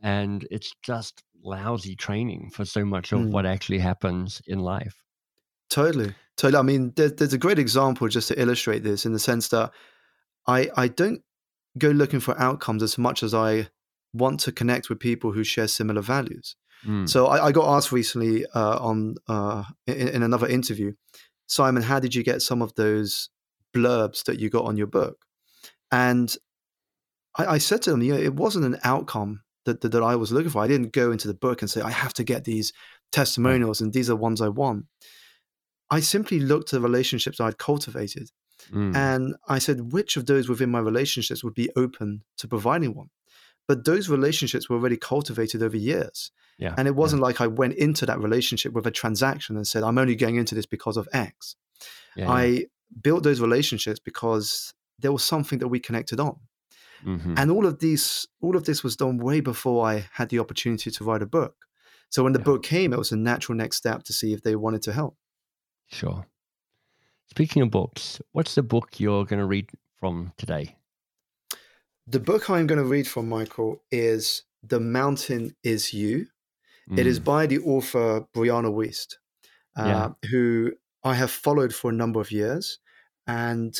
And 0.00 0.46
it's 0.50 0.72
just 0.82 1.22
lousy 1.42 1.96
training 1.96 2.50
for 2.50 2.64
so 2.64 2.84
much 2.84 3.12
of 3.12 3.20
mm. 3.20 3.30
what 3.30 3.46
actually 3.46 3.78
happens 3.78 4.42
in 4.46 4.60
life. 4.60 5.02
Totally, 5.70 6.14
totally. 6.36 6.58
I 6.58 6.62
mean, 6.62 6.92
there, 6.96 7.08
there's 7.08 7.32
a 7.32 7.38
great 7.38 7.58
example 7.58 8.08
just 8.08 8.28
to 8.28 8.40
illustrate 8.40 8.84
this 8.84 9.06
in 9.06 9.12
the 9.12 9.18
sense 9.18 9.48
that 9.48 9.72
I 10.46 10.70
I 10.76 10.88
don't 10.88 11.22
go 11.78 11.88
looking 11.88 12.20
for 12.20 12.38
outcomes 12.40 12.82
as 12.82 12.98
much 12.98 13.22
as 13.22 13.34
I 13.34 13.68
want 14.12 14.40
to 14.40 14.52
connect 14.52 14.88
with 14.88 14.98
people 14.98 15.32
who 15.32 15.44
share 15.44 15.68
similar 15.68 16.00
values. 16.00 16.56
Mm. 16.86 17.08
So 17.08 17.26
I, 17.26 17.46
I, 17.46 17.52
got 17.52 17.76
asked 17.76 17.92
recently 17.92 18.46
uh, 18.54 18.78
on 18.78 19.16
uh, 19.28 19.64
in, 19.86 20.08
in, 20.08 20.22
another 20.22 20.46
interview, 20.46 20.92
Simon, 21.46 21.82
how 21.82 21.98
did 21.98 22.14
you 22.14 22.22
get 22.22 22.40
some 22.40 22.62
of 22.62 22.74
those 22.74 23.30
blurbs 23.74 24.24
that 24.24 24.38
you 24.38 24.48
got 24.48 24.64
on 24.64 24.76
your 24.76 24.86
book? 24.86 25.24
And 25.90 26.34
I, 27.36 27.46
I 27.46 27.58
said 27.58 27.82
to 27.82 27.90
them, 27.90 28.02
you 28.02 28.14
know, 28.14 28.20
it 28.20 28.34
wasn't 28.34 28.64
an 28.64 28.78
outcome 28.84 29.42
that, 29.64 29.80
that, 29.80 29.92
that 29.92 30.02
I 30.02 30.14
was 30.14 30.30
looking 30.30 30.50
for. 30.50 30.62
I 30.62 30.68
didn't 30.68 30.92
go 30.92 31.10
into 31.10 31.26
the 31.26 31.34
book 31.34 31.62
and 31.62 31.70
say 31.70 31.80
I 31.80 31.90
have 31.90 32.14
to 32.14 32.24
get 32.24 32.44
these 32.44 32.72
testimonials 33.10 33.80
and 33.80 33.92
these 33.92 34.08
are 34.08 34.16
ones 34.16 34.40
I 34.40 34.48
want. 34.48 34.86
I 35.90 36.00
simply 36.00 36.38
looked 36.38 36.72
at 36.72 36.80
the 36.80 36.86
relationships 36.86 37.40
I'd 37.40 37.56
cultivated, 37.56 38.28
mm. 38.70 38.94
and 38.94 39.34
I 39.48 39.58
said 39.58 39.92
which 39.92 40.18
of 40.18 40.26
those 40.26 40.46
within 40.46 40.70
my 40.70 40.80
relationships 40.80 41.42
would 41.42 41.54
be 41.54 41.70
open 41.76 42.24
to 42.36 42.46
providing 42.46 42.94
one 42.94 43.08
but 43.68 43.84
those 43.84 44.08
relationships 44.08 44.68
were 44.68 44.76
already 44.76 44.96
cultivated 44.96 45.62
over 45.62 45.76
years. 45.76 46.32
Yeah. 46.58 46.74
And 46.76 46.88
it 46.88 46.96
wasn't 46.96 47.20
yeah. 47.20 47.26
like 47.26 47.40
I 47.40 47.46
went 47.46 47.74
into 47.74 48.06
that 48.06 48.18
relationship 48.18 48.72
with 48.72 48.86
a 48.86 48.90
transaction 48.90 49.56
and 49.56 49.66
said, 49.66 49.84
I'm 49.84 49.98
only 49.98 50.16
going 50.16 50.36
into 50.36 50.54
this 50.54 50.66
because 50.66 50.96
of 50.96 51.06
X. 51.12 51.54
Yeah, 52.16 52.30
I 52.30 52.64
built 53.00 53.22
those 53.22 53.40
relationships 53.40 54.00
because 54.00 54.74
there 54.98 55.12
was 55.12 55.22
something 55.22 55.60
that 55.60 55.68
we 55.68 55.78
connected 55.78 56.18
on. 56.18 56.38
Mm-hmm. 57.04 57.34
And 57.36 57.50
all 57.50 57.66
of 57.66 57.78
these, 57.78 58.26
all 58.40 58.56
of 58.56 58.64
this 58.64 58.82
was 58.82 58.96
done 58.96 59.18
way 59.18 59.40
before 59.40 59.86
I 59.86 60.06
had 60.12 60.30
the 60.30 60.40
opportunity 60.40 60.90
to 60.90 61.04
write 61.04 61.22
a 61.22 61.26
book. 61.26 61.54
So 62.10 62.24
when 62.24 62.32
the 62.32 62.38
book 62.38 62.62
came, 62.62 62.92
it 62.92 62.98
was 62.98 63.12
a 63.12 63.16
natural 63.16 63.56
next 63.56 63.76
step 63.76 64.02
to 64.04 64.12
see 64.12 64.32
if 64.32 64.42
they 64.42 64.56
wanted 64.56 64.82
to 64.82 64.92
help. 64.92 65.16
Sure. 65.86 66.26
Speaking 67.26 67.62
of 67.62 67.70
books, 67.70 68.20
what's 68.32 68.54
the 68.54 68.62
book 68.62 68.98
you're 68.98 69.26
going 69.26 69.38
to 69.38 69.46
read 69.46 69.70
from 70.00 70.32
today? 70.38 70.76
The 72.10 72.20
book 72.20 72.48
I'm 72.48 72.66
going 72.66 72.78
to 72.78 72.86
read 72.86 73.06
from 73.06 73.28
Michael 73.28 73.82
is 73.92 74.44
The 74.62 74.80
Mountain 74.80 75.54
Is 75.62 75.92
You. 75.92 76.26
Mm. 76.90 76.98
It 76.98 77.06
is 77.06 77.20
mm. 77.20 77.24
by 77.24 77.46
the 77.46 77.58
author 77.58 78.26
Brianna 78.34 78.72
Wiest, 78.72 79.16
uh, 79.76 79.84
yeah. 79.84 80.28
who 80.30 80.72
I 81.04 81.14
have 81.14 81.30
followed 81.30 81.74
for 81.74 81.90
a 81.90 81.94
number 81.94 82.18
of 82.18 82.32
years. 82.32 82.78
And 83.26 83.78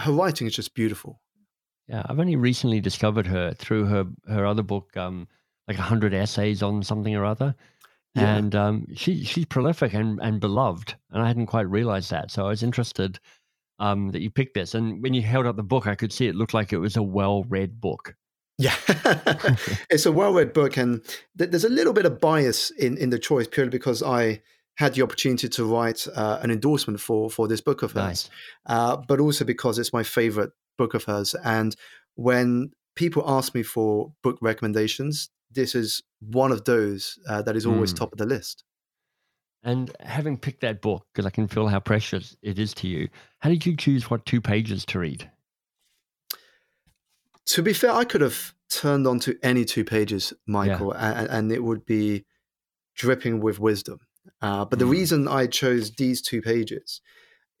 her 0.00 0.10
writing 0.10 0.46
is 0.46 0.54
just 0.54 0.74
beautiful. 0.74 1.20
Yeah, 1.86 2.02
I've 2.06 2.18
only 2.18 2.36
recently 2.36 2.80
discovered 2.80 3.26
her 3.26 3.52
through 3.52 3.84
her 3.84 4.06
her 4.26 4.46
other 4.46 4.62
book, 4.62 4.96
um, 4.96 5.28
like 5.68 5.76
hundred 5.76 6.14
essays 6.14 6.62
on 6.62 6.82
something 6.82 7.14
or 7.14 7.26
other. 7.26 7.54
Yeah. 8.14 8.36
And 8.36 8.54
um, 8.54 8.86
she 8.94 9.22
she's 9.22 9.44
prolific 9.44 9.92
and, 9.92 10.18
and 10.22 10.40
beloved, 10.40 10.94
and 11.10 11.22
I 11.22 11.26
hadn't 11.26 11.46
quite 11.46 11.68
realized 11.68 12.10
that. 12.10 12.30
So 12.30 12.46
I 12.46 12.48
was 12.48 12.62
interested 12.62 13.20
um, 13.78 14.10
that 14.12 14.22
you 14.22 14.30
picked 14.30 14.54
this. 14.54 14.74
And 14.74 15.02
when 15.02 15.14
you 15.14 15.22
held 15.22 15.46
up 15.46 15.56
the 15.56 15.62
book, 15.62 15.86
I 15.86 15.94
could 15.94 16.12
see 16.12 16.26
it 16.26 16.34
looked 16.34 16.54
like 16.54 16.72
it 16.72 16.78
was 16.78 16.96
a 16.96 17.02
well 17.02 17.44
read 17.44 17.80
book. 17.80 18.14
Yeah, 18.58 18.74
it's 19.90 20.06
a 20.06 20.12
well 20.12 20.32
read 20.32 20.54
book, 20.54 20.78
and 20.78 21.02
th- 21.36 21.50
there's 21.50 21.64
a 21.64 21.68
little 21.68 21.92
bit 21.92 22.06
of 22.06 22.20
bias 22.20 22.70
in 22.70 22.96
in 22.96 23.10
the 23.10 23.18
choice 23.18 23.46
purely 23.46 23.70
because 23.70 24.02
I 24.02 24.40
had 24.76 24.94
the 24.94 25.02
opportunity 25.02 25.48
to 25.48 25.64
write 25.64 26.06
uh, 26.14 26.38
an 26.42 26.50
endorsement 26.50 27.00
for 27.00 27.28
for 27.28 27.48
this 27.48 27.60
book 27.60 27.82
of 27.82 27.92
hers, 27.92 28.02
nice. 28.02 28.30
uh, 28.66 28.96
but 28.96 29.20
also 29.20 29.44
because 29.44 29.78
it's 29.78 29.92
my 29.92 30.02
favorite 30.02 30.52
book 30.78 30.94
of 30.94 31.04
hers. 31.04 31.34
And 31.44 31.76
when 32.14 32.70
people 32.94 33.22
ask 33.26 33.54
me 33.54 33.62
for 33.62 34.12
book 34.22 34.38
recommendations, 34.40 35.28
this 35.50 35.74
is 35.74 36.02
one 36.20 36.50
of 36.50 36.64
those 36.64 37.18
uh, 37.28 37.42
that 37.42 37.56
is 37.56 37.66
always 37.66 37.92
mm. 37.92 37.96
top 37.98 38.12
of 38.12 38.18
the 38.18 38.26
list. 38.26 38.64
And 39.62 39.90
having 40.00 40.38
picked 40.38 40.60
that 40.60 40.80
book, 40.80 41.06
because 41.12 41.26
I 41.26 41.30
can 41.30 41.48
feel 41.48 41.66
how 41.66 41.80
precious 41.80 42.36
it 42.42 42.58
is 42.58 42.72
to 42.74 42.88
you, 42.88 43.08
how 43.40 43.50
did 43.50 43.66
you 43.66 43.76
choose 43.76 44.08
what 44.10 44.24
two 44.24 44.40
pages 44.40 44.84
to 44.86 44.98
read? 45.00 45.28
To 47.46 47.62
be 47.62 47.72
fair, 47.72 47.92
I 47.92 48.04
could 48.04 48.20
have 48.20 48.54
turned 48.70 49.06
on 49.06 49.20
to 49.20 49.36
any 49.42 49.64
two 49.64 49.84
pages, 49.84 50.32
Michael, 50.46 50.92
yeah. 50.94 51.20
and, 51.20 51.28
and, 51.28 51.52
it 51.52 51.62
would 51.62 51.86
be 51.86 52.24
dripping 52.96 53.40
with 53.40 53.60
wisdom. 53.60 54.00
Uh, 54.42 54.64
but 54.64 54.78
the 54.78 54.84
mm. 54.84 54.90
reason 54.90 55.28
I 55.28 55.46
chose 55.46 55.92
these 55.92 56.20
two 56.20 56.42
pages 56.42 57.00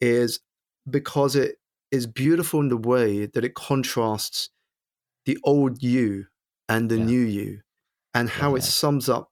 is 0.00 0.40
because 0.88 1.36
it 1.36 1.56
is 1.90 2.06
beautiful 2.06 2.60
in 2.60 2.68
the 2.68 2.76
way 2.76 3.26
that 3.26 3.44
it 3.44 3.54
contrasts 3.54 4.50
the 5.24 5.38
old 5.44 5.82
you 5.82 6.26
and 6.68 6.90
the 6.90 6.98
yeah. 6.98 7.04
new 7.04 7.20
you 7.20 7.60
and 8.14 8.28
how 8.28 8.50
yeah. 8.50 8.56
it 8.56 8.62
sums 8.62 9.08
up 9.08 9.30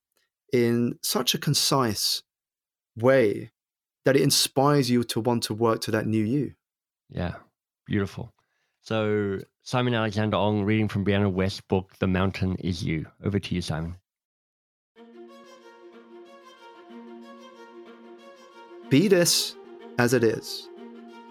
in 0.52 0.98
such 1.02 1.34
a 1.34 1.38
concise 1.38 2.22
way 2.96 3.50
that 4.04 4.16
it 4.16 4.22
inspires 4.22 4.90
you 4.90 5.04
to 5.04 5.20
want 5.20 5.42
to 5.44 5.54
work 5.54 5.80
to 5.82 5.90
that 5.90 6.06
new 6.06 6.24
you. 6.24 6.54
Yeah, 7.10 7.34
beautiful. 7.86 8.32
So, 8.82 9.38
Simon 9.62 9.94
Alexander 9.94 10.36
Ong 10.36 10.64
reading 10.64 10.88
from 10.88 11.04
Brianna 11.04 11.32
Wiest's 11.32 11.62
book, 11.62 11.92
The 11.98 12.06
Mountain 12.06 12.56
Is 12.56 12.84
You. 12.84 13.06
Over 13.24 13.38
to 13.38 13.54
you, 13.54 13.62
Simon. 13.62 13.96
Be 18.90 19.08
this 19.08 19.56
as 19.98 20.12
it 20.12 20.22
is. 20.22 20.68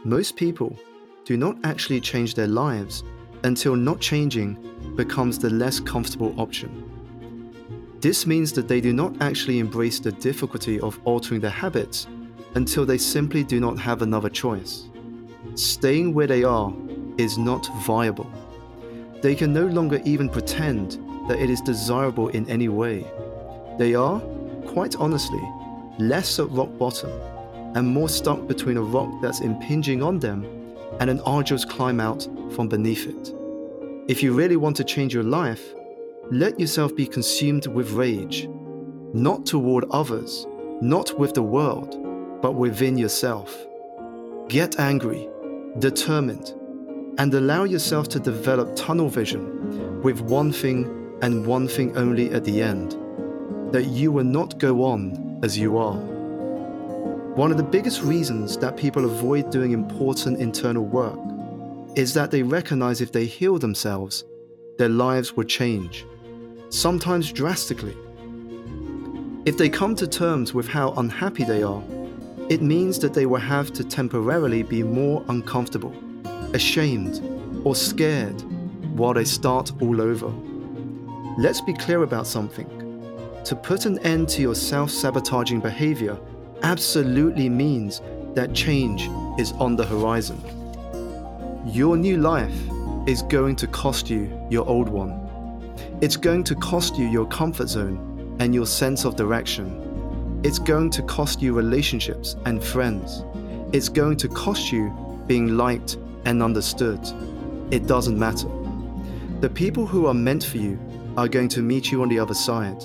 Most 0.03 0.36
people 0.36 0.77
do 1.25 1.38
not 1.38 1.58
actually 1.63 2.01
change 2.01 2.34
their 2.34 2.48
lives 2.48 3.03
until 3.43 3.75
not 3.75 4.00
changing 4.00 4.58
becomes 4.96 5.38
the 5.38 5.50
less 5.50 5.79
comfortable 5.79 6.34
option. 6.39 6.92
This 8.03 8.27
means 8.27 8.51
that 8.51 8.67
they 8.67 8.81
do 8.81 8.91
not 8.91 9.22
actually 9.22 9.60
embrace 9.60 9.98
the 9.98 10.12
difficulty 10.12 10.77
of 10.81 11.00
altering 11.05 11.39
their 11.39 11.50
habits 11.50 12.05
until 12.53 12.86
they 12.86 12.98
simply 12.98 13.45
do 13.45 13.62
not 13.62 13.79
have 13.79 14.01
another 14.01 14.27
choice. 14.27 14.89
Staying 15.55 16.13
where 16.13 16.27
they 16.27 16.43
are 16.43 16.74
is 17.17 17.38
not 17.38 17.65
viable. 17.86 18.29
They 19.22 19.36
can 19.36 19.53
no 19.53 19.67
longer 19.67 20.01
even 20.03 20.27
pretend 20.27 21.00
that 21.29 21.39
it 21.39 21.50
is 21.50 21.62
desirable 21.62 22.27
in 22.27 22.45
any 22.50 22.67
way. 22.67 23.10
They 23.79 23.95
are, 23.95 24.19
quite 24.67 24.98
honestly, 24.98 25.41
less 25.98 26.41
at 26.41 26.51
rock 26.51 26.77
bottom 26.77 27.10
and 27.74 27.88
more 27.88 28.10
stuck 28.10 28.48
between 28.48 28.75
a 28.75 28.83
rock 28.83 29.13
that's 29.22 29.39
impinging 29.39 30.03
on 30.03 30.19
them 30.19 30.43
and 31.00 31.10
an 31.10 31.22
arduous 31.22 31.63
climb 31.63 32.01
out 32.01 32.27
from 32.53 32.67
beneath 32.67 33.07
it. 33.07 33.33
If 34.10 34.22
you 34.22 34.33
really 34.33 34.57
want 34.57 34.75
to 34.75 34.83
change 34.83 35.13
your 35.13 35.24
life, 35.24 35.74
let 36.32 36.60
yourself 36.60 36.96
be 36.96 37.06
consumed 37.06 37.68
with 37.68 37.92
rage, 37.92 38.48
not 39.13 39.46
toward 39.46 39.86
others, 39.92 40.48
not 40.82 41.18
with 41.20 41.34
the 41.34 41.44
world, 41.44 42.00
but 42.42 42.53
within 42.53 42.98
yourself. 42.98 43.56
Get 44.48 44.80
angry, 44.80 45.30
determined, 45.80 46.53
and 47.18 47.34
allow 47.34 47.65
yourself 47.65 48.08
to 48.10 48.20
develop 48.20 48.75
tunnel 48.75 49.10
vision 49.10 50.01
with 50.01 50.22
one 50.22 50.51
thing 50.51 51.18
and 51.22 51.46
one 51.46 51.68
thing 51.68 51.96
only 51.98 52.32
at 52.32 52.44
the 52.44 52.62
end 52.62 52.98
that 53.74 53.86
you 53.86 54.12
will 54.12 54.24
not 54.24 54.60
go 54.60 54.84
on 54.84 55.39
as 55.44 55.58
you 55.58 55.77
are. 55.77 55.98
One 57.36 57.51
of 57.51 57.58
the 57.58 57.63
biggest 57.63 58.01
reasons 58.03 58.58
that 58.58 58.77
people 58.77 59.06
avoid 59.06 59.50
doing 59.50 59.72
important 59.72 60.39
internal 60.39 60.86
work 60.86 61.18
is 61.96 62.13
that 62.13 62.32
they 62.32 62.44
recognize 62.44 63.01
if 63.01 63.12
they 63.12 63.25
heal 63.25 63.58
themselves, 63.58 64.24
their 64.77 64.89
lives 64.89 65.36
will 65.36 65.44
change, 65.44 66.06
sometimes 66.74 67.32
drastically. 67.32 67.96
If 69.46 69.58
they 69.58 69.70
come 69.70 69.96
to 69.96 70.08
terms 70.08 70.56
with 70.56 70.68
how 70.68 70.94
unhappy 70.94 71.44
they 71.44 71.62
are, 71.62 71.84
it 72.50 72.63
means 72.63 72.98
that 73.00 73.13
they 73.13 73.27
will 73.27 73.39
have 73.39 73.72
to 73.74 73.84
temporarily 73.84 74.63
be 74.63 74.82
more 74.82 75.24
uncomfortable, 75.27 75.94
ashamed, 76.53 77.22
or 77.63 77.75
scared 77.75 78.42
while 78.98 79.13
they 79.13 79.24
start 79.24 79.72
all 79.82 80.01
over. 80.01 80.34
Let's 81.38 81.62
be 81.62 81.74
clear 81.74 82.01
about 82.01 82.25
something. 82.25 82.68
To 83.46 83.56
put 83.56 83.86
an 83.86 84.00
end 84.00 84.27
to 84.30 84.42
your 84.42 84.56
self 84.56 84.89
sabotaging 84.89 85.60
behavior 85.60 86.18
absolutely 86.63 87.50
means 87.50 88.01
that 88.34 88.53
change 88.53 89.10
is 89.39 89.51
on 89.53 89.75
the 89.75 89.86
horizon. 89.86 90.42
Your 91.68 91.98
new 91.98 92.18
life 92.18 92.58
is 93.08 93.22
going 93.22 93.58
to 93.58 93.68
cost 93.68 94.10
you 94.10 94.32
your 94.50 94.68
old 94.68 94.89
one. 94.89 95.23
It's 96.03 96.17
going 96.17 96.43
to 96.43 96.55
cost 96.55 96.98
you 96.98 97.07
your 97.07 97.25
comfort 97.27 97.69
zone 97.69 98.36
and 98.41 98.53
your 98.53 98.65
sense 98.65 99.05
of 99.05 99.15
direction. 99.15 100.41
It's 100.43 100.60
going 100.60 100.89
to 100.89 101.01
cost 101.03 101.41
you 101.41 101.53
relationships 101.53 102.36
and 102.45 102.62
friends. 102.62 103.24
It's 103.72 103.88
going 103.88 104.17
to 104.17 104.27
cost 104.27 104.69
you 104.69 104.91
being 105.27 105.55
liked 105.55 105.95
and 106.25 106.43
understood. 106.43 107.00
It 107.72 107.88
doesn't 107.88 108.19
matter. 108.19 108.50
The 109.39 109.50
people 109.50 109.86
who 109.86 110.07
are 110.07 110.13
meant 110.13 110.43
for 110.43 110.57
you 110.57 110.77
are 111.15 111.29
going 111.29 111.48
to 111.48 111.62
meet 111.62 111.89
you 111.89 112.01
on 112.01 112.10
the 112.10 112.19
other 112.19 112.33
side. 112.33 112.83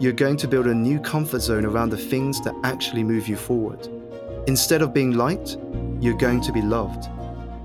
You're 0.00 0.14
going 0.14 0.38
to 0.38 0.48
build 0.48 0.68
a 0.68 0.74
new 0.74 0.98
comfort 1.00 1.40
zone 1.40 1.66
around 1.66 1.90
the 1.90 1.98
things 1.98 2.40
that 2.44 2.54
actually 2.64 3.04
move 3.04 3.28
you 3.28 3.36
forward. 3.36 3.86
Instead 4.46 4.80
of 4.80 4.94
being 4.94 5.12
liked, 5.18 5.58
you're 6.00 6.16
going 6.16 6.40
to 6.40 6.52
be 6.52 6.62
loved. 6.62 7.10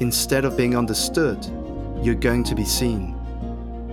Instead 0.01 0.43
of 0.43 0.57
being 0.57 0.75
understood, 0.75 1.39
you're 2.01 2.15
going 2.15 2.43
to 2.43 2.53
be 2.53 2.65
seen. 2.65 3.12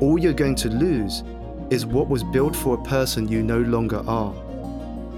All 0.00 0.18
you're 0.18 0.32
going 0.32 0.54
to 0.56 0.70
lose 0.70 1.22
is 1.68 1.84
what 1.84 2.08
was 2.08 2.24
built 2.24 2.56
for 2.56 2.74
a 2.74 2.82
person 2.82 3.28
you 3.28 3.42
no 3.42 3.58
longer 3.60 4.02
are. 4.08 4.32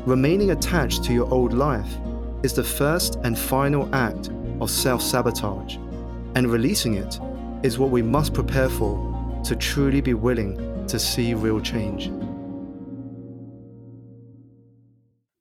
Remaining 0.07 0.51
attached 0.51 1.05
to 1.05 1.12
your 1.12 1.33
old 1.33 1.53
life 1.53 1.97
is 2.43 2.53
the 2.53 2.65
first 2.65 3.17
and 3.23 3.39
final 3.39 3.89
act 3.95 4.31
of 4.61 4.71
self 4.71 5.01
sabotage, 5.01 5.77
and 6.35 6.49
releasing 6.49 6.95
it 6.95 7.21
is 7.62 7.79
what 7.79 7.91
we 7.91 8.03
must 8.03 8.35
prepare 8.35 8.69
for 8.69 9.41
to 9.45 9.55
truly 9.55 10.01
be 10.01 10.15
willing 10.15 10.87
to 10.89 10.99
see 10.99 11.33
real 11.35 11.61
change. 11.61 12.11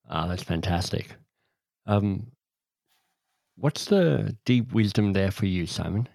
Ah, 0.07 0.27
that's 0.27 0.43
fantastic. 0.43 1.15
Um, 1.87 2.27
what's 3.55 3.85
the 3.85 4.37
deep 4.45 4.71
wisdom 4.71 5.13
there 5.13 5.31
for 5.31 5.47
you, 5.47 5.65
Simon? 5.65 6.07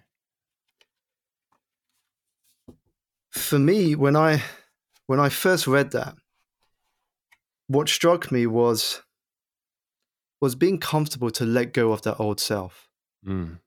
For 3.37 3.59
me, 3.59 3.95
when 3.95 4.15
I 4.15 4.43
when 5.05 5.19
I 5.19 5.29
first 5.29 5.67
read 5.67 5.91
that, 5.91 6.15
what 7.67 7.87
struck 7.87 8.31
me 8.31 8.45
was 8.45 9.03
was 10.41 10.55
being 10.55 10.79
comfortable 10.79 11.31
to 11.31 11.45
let 11.45 11.73
go 11.73 11.91
of 11.91 12.01
that 12.03 12.19
old 12.19 12.39
self, 12.39 12.89
mm. 13.25 13.59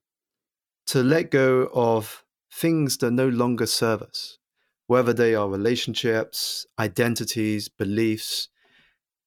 to 0.86 1.02
let 1.02 1.30
go 1.30 1.68
of 1.72 2.24
things 2.52 2.98
that 2.98 3.10
no 3.12 3.28
longer 3.28 3.66
serve 3.66 4.02
us, 4.02 4.38
whether 4.86 5.12
they 5.12 5.34
are 5.34 5.48
relationships, 5.48 6.66
identities, 6.78 7.68
beliefs, 7.68 8.48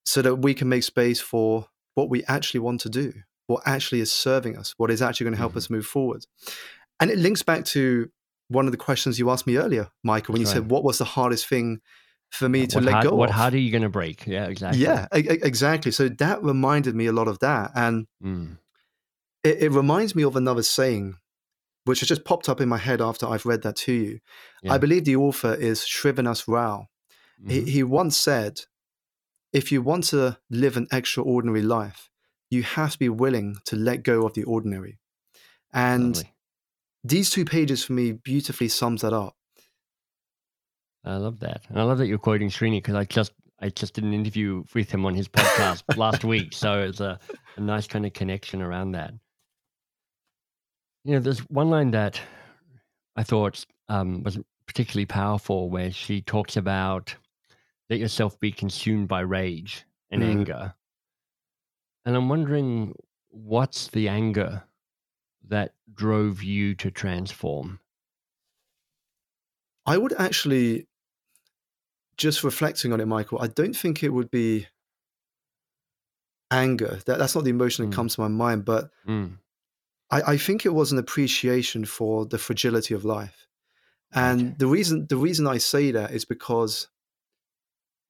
so 0.06 0.22
that 0.22 0.36
we 0.36 0.54
can 0.54 0.70
make 0.70 0.84
space 0.84 1.20
for 1.20 1.68
what 1.96 2.10
we 2.10 2.24
actually 2.26 2.60
want 2.60 2.82
to 2.82 2.90
do, 2.90 3.14
what 3.48 3.64
actually 3.66 4.02
is 4.02 4.12
serving 4.12 4.58
us, 4.58 4.74
what 4.78 4.92
is 4.92 5.02
actually 5.02 5.26
going 5.26 5.34
to 5.34 5.40
help 5.40 5.52
mm-hmm. 5.52 5.58
us 5.60 5.70
move 5.70 5.86
forward. 5.86 6.26
And 7.00 7.10
it 7.10 7.18
links 7.18 7.44
back 7.44 7.66
to 7.66 8.10
one 8.54 8.66
of 8.66 8.72
the 8.72 8.78
questions 8.78 9.20
you 9.20 9.30
asked 9.30 9.48
me 9.48 9.58
earlier, 9.58 9.90
Michael, 10.04 10.34
when 10.34 10.42
That's 10.42 10.54
you 10.54 10.60
right. 10.60 10.64
said, 10.64 10.72
What 10.72 10.84
was 10.84 10.98
the 10.98 11.06
hardest 11.06 11.48
thing 11.48 11.82
for 12.30 12.50
me 12.50 12.66
to 12.68 12.78
what 12.78 12.84
let 12.86 12.94
hard, 12.94 13.06
go 13.06 13.16
what 13.16 13.30
of? 13.30 13.36
hard 13.36 13.54
are 13.54 13.60
you 13.60 13.72
going 13.72 13.84
to 13.84 13.90
break? 13.90 14.26
Yeah, 14.26 14.46
exactly. 14.46 14.82
Yeah, 14.82 15.08
exactly. 15.12 15.92
So 15.92 16.10
that 16.10 16.44
reminded 16.44 16.96
me 16.96 17.06
a 17.06 17.12
lot 17.12 17.28
of 17.28 17.40
that. 17.40 17.72
And 17.76 18.08
mm. 18.24 18.58
it, 19.44 19.64
it 19.64 19.72
reminds 19.72 20.16
me 20.16 20.24
of 20.24 20.36
another 20.36 20.64
saying 20.64 21.16
which 21.86 22.00
has 22.00 22.10
just 22.10 22.24
popped 22.24 22.48
up 22.48 22.62
in 22.62 22.70
my 22.70 22.78
head 22.78 23.02
after 23.02 23.28
I've 23.28 23.46
read 23.46 23.62
that 23.64 23.76
to 23.78 23.92
you. 23.92 24.20
Yeah. 24.62 24.74
I 24.74 24.78
believe 24.78 25.06
the 25.06 25.18
author 25.18 25.54
is 25.54 25.82
Srinivas 25.82 26.48
Rao. 26.48 26.88
Mm-hmm. 27.42 27.50
He, 27.50 27.62
he 27.72 27.84
once 27.84 28.16
said, 28.16 28.62
if 29.52 29.72
you 29.72 29.82
want 29.82 30.06
to 30.06 30.38
live 30.50 30.78
an 30.78 30.88
extraordinary 30.92 31.62
life, 31.62 32.10
you 32.50 32.64
have 32.64 32.94
to 32.94 33.00
be 33.00 33.10
willing 33.10 33.58
to 33.66 33.76
let 33.76 34.04
go 34.04 34.26
of 34.26 34.34
the 34.34 34.44
ordinary. 34.44 35.00
And 35.74 36.16
Lovely. 36.16 36.34
These 37.04 37.30
two 37.30 37.46
pages 37.46 37.84
for 37.84 37.94
me 37.94 38.14
beautifully 38.14 38.68
sums 38.68 39.02
that 39.02 39.14
up. 39.14 39.36
I 41.06 41.18
love 41.18 41.40
that. 41.42 41.62
And 41.70 41.80
I 41.80 41.84
love 41.84 41.98
that 41.98 42.08
you're 42.08 42.18
quoting 42.18 42.50
Srini 42.50 42.78
because 42.78 42.96
I 42.96 43.04
just 43.04 43.34
I 43.60 43.70
just 43.70 43.94
did 43.94 44.04
an 44.04 44.14
interview 44.14 44.64
with 44.74 44.92
him 44.92 45.06
on 45.06 45.16
his 45.16 45.28
podcast 45.28 45.84
last 45.98 46.24
week. 46.24 46.54
So 46.54 46.82
it's 46.82 47.00
a, 47.00 47.20
a 47.56 47.62
nice 47.62 47.88
kind 47.88 48.06
of 48.06 48.14
connection 48.14 48.62
around 48.62 48.92
that. 48.94 49.14
You 51.06 51.14
know, 51.14 51.20
there's 51.20 51.40
one 51.50 51.70
line 51.70 51.92
that 51.92 52.20
I 53.16 53.24
thought 53.24 53.66
um, 53.90 54.24
was 54.24 54.40
particularly 54.66 55.06
powerful 55.06 55.70
where 55.70 55.92
she 55.92 56.22
talks 56.22 56.58
about 56.58 57.16
let 57.90 58.00
yourself 58.00 58.40
be 58.40 58.52
consumed 58.52 59.08
by 59.08 59.20
rage 59.22 59.86
and 60.10 60.24
mm. 60.24 60.30
anger. 60.30 60.74
And 62.06 62.16
I'm 62.16 62.30
wondering 62.30 62.96
what's 63.30 63.88
the 63.88 64.08
anger 64.08 64.64
that 65.48 65.74
drove 65.94 66.44
you 66.44 66.76
to 66.76 66.92
transform? 66.92 67.80
I 69.86 69.98
would 69.98 70.14
actually, 70.18 70.88
just 72.18 72.44
reflecting 72.44 72.94
on 72.94 73.02
it, 73.02 73.06
Michael, 73.06 73.42
I 73.42 73.48
don't 73.48 73.76
think 73.76 74.04
it 74.04 74.10
would 74.10 74.32
be 74.32 74.68
anger. 76.52 77.00
That, 77.06 77.20
that's 77.20 77.36
not 77.36 77.44
the 77.44 77.50
emotion 77.50 77.86
that 77.86 77.92
mm. 77.92 77.96
comes 77.96 78.16
to 78.16 78.22
my 78.22 78.28
mind, 78.28 78.64
but 78.66 78.90
mm. 79.08 79.38
I, 80.10 80.34
I 80.34 80.38
think 80.38 80.66
it 80.66 80.74
was 80.74 80.92
an 80.92 81.00
appreciation 81.00 81.86
for 81.86 82.26
the 82.26 82.38
fragility 82.38 82.94
of 82.94 83.04
life. 83.04 83.48
And 84.14 84.42
okay. 84.42 84.56
the 84.60 84.68
reason 84.68 85.08
the 85.10 85.18
reason 85.18 85.48
I 85.48 85.58
say 85.58 85.92
that 85.92 86.12
is 86.12 86.24
because 86.24 86.88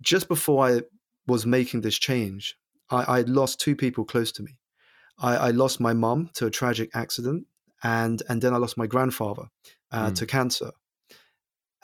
just 0.02 0.28
before 0.28 0.68
I 0.68 0.82
was 1.28 1.46
making 1.46 1.82
this 1.82 1.98
change, 1.98 2.58
I, 2.90 3.20
I 3.20 3.22
lost 3.22 3.62
two 3.62 3.76
people 3.76 4.04
close 4.04 4.32
to 4.34 4.44
me. 4.44 4.58
I, 5.20 5.36
I 5.36 5.52
lost 5.52 5.80
my 5.80 5.94
mum 5.94 6.30
to 6.36 6.46
a 6.46 6.52
tragic 6.52 6.90
accident, 6.94 7.46
and 7.84 8.22
and 8.30 8.42
then 8.42 8.54
I 8.54 8.58
lost 8.58 8.78
my 8.78 8.88
grandfather 8.88 9.50
uh, 9.92 10.10
mm. 10.10 10.16
to 10.16 10.26
cancer. 10.26 10.72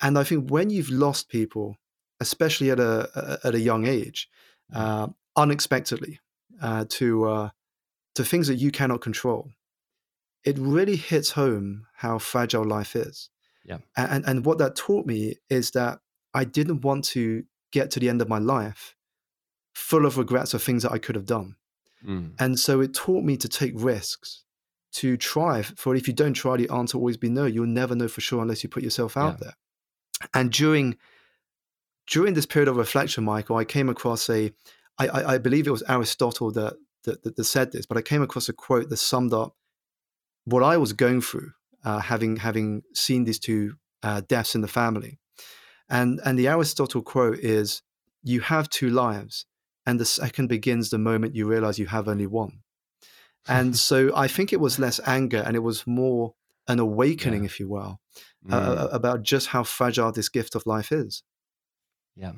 And 0.02 0.18
I 0.18 0.24
think 0.24 0.50
when 0.50 0.70
you've 0.70 0.90
lost 0.90 1.30
people, 1.30 1.76
especially 2.20 2.72
at 2.72 2.80
a 2.80 3.40
at 3.44 3.56
a 3.56 3.60
young 3.60 3.86
age, 3.86 4.30
hmm. 4.72 4.78
uh, 4.78 5.08
unexpectedly, 5.36 6.20
uh, 6.62 6.86
to 6.90 7.26
uh, 7.26 7.50
to 8.16 8.24
things 8.24 8.48
that 8.48 8.56
you 8.56 8.72
cannot 8.72 9.02
control, 9.02 9.52
it 10.44 10.58
really 10.58 10.96
hits 10.96 11.32
home 11.32 11.86
how 11.96 12.18
fragile 12.18 12.66
life 12.66 12.96
is. 12.96 13.30
Yeah. 13.66 13.80
And 13.96 14.26
and 14.26 14.46
what 14.46 14.58
that 14.60 14.76
taught 14.76 15.06
me 15.06 15.36
is 15.50 15.72
that 15.72 16.00
I 16.34 16.44
didn't 16.46 16.82
want 16.82 17.04
to 17.06 17.44
get 17.72 17.92
to 17.92 18.00
the 18.00 18.10
end 18.10 18.22
of 18.22 18.30
my 18.30 18.40
life 18.40 18.96
full 19.76 20.06
of 20.06 20.18
regrets 20.18 20.54
of 20.54 20.64
things 20.64 20.84
that 20.84 20.92
I 20.92 20.98
could 20.98 21.16
have 21.16 21.26
done. 21.26 21.56
Mm. 22.06 22.34
And 22.40 22.60
so 22.60 22.82
it 22.82 22.94
taught 22.94 23.24
me 23.24 23.38
to 23.38 23.50
take 23.50 23.74
risks, 23.76 24.44
to 24.94 25.18
try. 25.18 25.62
For 25.62 25.96
if 25.96 26.08
you 26.08 26.14
don't 26.14 26.34
try, 26.34 26.58
the 26.58 26.70
answer 26.70 26.98
will 26.98 27.04
always 27.04 27.18
be 27.18 27.30
no. 27.30 27.46
You'll 27.46 27.68
never 27.68 27.96
know 27.96 28.08
for 28.08 28.22
sure 28.22 28.42
unless 28.42 28.64
you 28.64 28.70
put 28.70 28.84
yourself 28.84 29.18
out 29.18 29.38
yeah. 29.40 29.46
there. 29.46 29.58
And 30.34 30.52
during 30.52 30.98
during 32.10 32.34
this 32.34 32.46
period 32.46 32.68
of 32.68 32.78
reflection, 32.78 33.24
Michael, 33.24 33.56
I 33.56 33.66
came 33.66 33.88
across 33.88 34.30
a, 34.30 34.52
I, 34.98 35.08
I, 35.08 35.34
I 35.34 35.38
believe 35.38 35.68
it 35.68 35.72
was 35.72 35.84
Aristotle 35.88 36.52
that, 36.54 36.74
that, 37.04 37.22
that, 37.24 37.36
that 37.36 37.44
said 37.44 37.72
this, 37.72 37.86
but 37.86 37.98
I 37.98 38.02
came 38.02 38.24
across 38.24 38.50
a 38.50 38.54
quote 38.54 38.90
that 38.90 38.98
summed 38.98 39.32
up 39.32 39.56
what 40.46 40.64
I 40.64 40.78
was 40.78 40.94
going 40.94 41.22
through, 41.22 41.52
uh, 41.84 42.00
having 42.00 42.38
having 42.38 42.82
seen 42.94 43.24
these 43.26 43.40
two 43.40 43.76
uh, 44.02 44.22
deaths 44.28 44.56
in 44.56 44.62
the 44.62 44.68
family, 44.68 45.20
and 45.90 46.20
and 46.26 46.38
the 46.40 46.48
Aristotle 46.48 47.02
quote 47.02 47.38
is, 47.40 47.84
"You 48.24 48.42
have 48.42 48.70
two 48.70 48.90
lives, 48.90 49.46
and 49.90 50.00
the 50.00 50.06
second 50.06 50.48
begins 50.48 50.90
the 50.90 50.98
moment 50.98 51.36
you 51.36 51.48
realize 51.48 51.80
you 51.80 51.88
have 51.88 52.08
only 52.08 52.28
one." 52.28 52.60
and 53.48 53.76
so 53.76 54.12
I 54.16 54.28
think 54.28 54.54
it 54.54 54.60
was 54.60 54.80
less 54.80 55.00
anger, 55.06 55.44
and 55.46 55.56
it 55.56 55.64
was 55.64 55.88
more 55.88 56.34
an 56.68 56.80
awakening, 56.80 57.42
yeah. 57.44 57.48
if 57.48 57.60
you 57.60 57.68
will, 57.68 58.00
mm. 58.48 58.54
uh, 58.54 58.88
about 58.92 59.24
just 59.24 59.48
how 59.48 59.64
fragile 59.64 60.12
this 60.12 60.30
gift 60.30 60.56
of 60.56 60.66
life 60.66 60.92
is. 60.92 61.24
Yeah, 62.16 62.34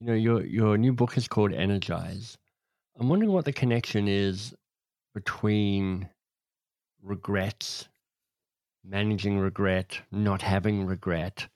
you 0.00 0.06
know 0.06 0.14
your 0.14 0.44
your 0.44 0.78
new 0.78 0.92
book 0.92 1.16
is 1.16 1.28
called 1.28 1.52
Energize. 1.52 2.38
I'm 2.98 3.08
wondering 3.08 3.32
what 3.32 3.44
the 3.44 3.52
connection 3.52 4.08
is 4.08 4.54
between 5.14 6.08
regrets, 7.02 7.88
managing 8.84 9.38
regret, 9.38 10.00
not 10.12 10.42
having 10.42 10.86
regret, 10.86 11.48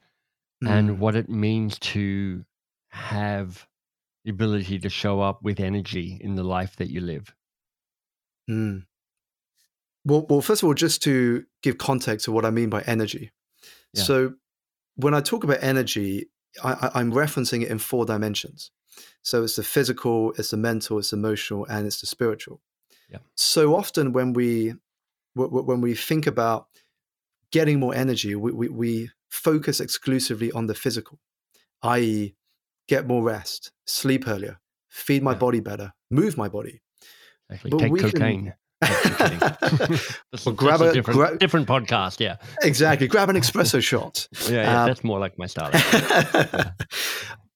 mm. 0.62 0.68
and 0.68 0.98
what 0.98 1.16
it 1.16 1.28
means 1.28 1.78
to 1.78 2.44
have 2.88 3.66
the 4.24 4.30
ability 4.30 4.78
to 4.80 4.88
show 4.88 5.20
up 5.20 5.42
with 5.42 5.60
energy 5.60 6.18
in 6.20 6.34
the 6.34 6.44
life 6.44 6.76
that 6.76 6.90
you 6.90 7.00
live. 7.00 7.34
Mm. 8.48 8.84
Well, 10.04 10.26
well, 10.28 10.40
first 10.40 10.62
of 10.62 10.66
all, 10.66 10.74
just 10.74 11.02
to 11.04 11.44
give 11.62 11.78
context 11.78 12.24
to 12.24 12.32
what 12.32 12.44
I 12.44 12.50
mean 12.50 12.70
by 12.70 12.82
energy. 12.82 13.30
Yeah. 13.92 14.02
So, 14.02 14.34
when 14.96 15.14
I 15.14 15.20
talk 15.20 15.44
about 15.44 15.62
energy, 15.62 16.30
I, 16.62 16.90
I'm 16.94 17.12
referencing 17.12 17.62
it 17.62 17.68
in 17.68 17.78
four 17.78 18.04
dimensions. 18.04 18.70
So 19.22 19.44
it's 19.44 19.56
the 19.56 19.62
physical, 19.62 20.32
it's 20.32 20.50
the 20.50 20.56
mental, 20.56 20.98
it's 20.98 21.12
emotional, 21.12 21.66
and 21.66 21.86
it's 21.86 22.00
the 22.00 22.06
spiritual. 22.06 22.60
Yeah. 23.10 23.18
So 23.34 23.74
often 23.74 24.12
when 24.12 24.32
we 24.32 24.74
when 25.34 25.80
we 25.80 25.94
think 25.94 26.26
about 26.26 26.66
getting 27.52 27.78
more 27.78 27.94
energy, 27.94 28.34
we, 28.34 28.52
we, 28.52 28.68
we 28.68 29.10
focus 29.30 29.80
exclusively 29.80 30.50
on 30.52 30.66
the 30.66 30.74
physical, 30.74 31.20
i.e., 31.82 32.34
get 32.90 33.06
more 33.06 33.22
rest, 33.22 33.70
sleep 33.86 34.26
earlier, 34.26 34.58
feed 34.88 35.22
my 35.22 35.32
yeah. 35.32 35.38
body 35.38 35.60
better, 35.60 35.92
move 36.10 36.36
my 36.36 36.48
body. 36.48 36.82
But 37.48 37.78
take 37.78 37.96
cocaine. 37.96 38.52
Can... 38.52 38.54
well, 40.44 40.54
grab 40.54 40.80
a, 40.80 40.90
a 40.90 40.92
different, 40.92 41.18
gra- 41.18 41.38
different 41.38 41.68
podcast. 41.68 42.18
Yeah, 42.18 42.36
exactly. 42.62 43.06
Grab 43.06 43.30
an 43.30 43.36
espresso 43.44 43.80
shot. 43.80 44.28
Yeah, 44.48 44.62
yeah 44.62 44.82
um, 44.82 44.88
that's 44.88 45.04
more 45.04 45.20
like 45.20 45.38
my 45.38 45.46
style. 45.46 45.70
yeah. 45.72 46.72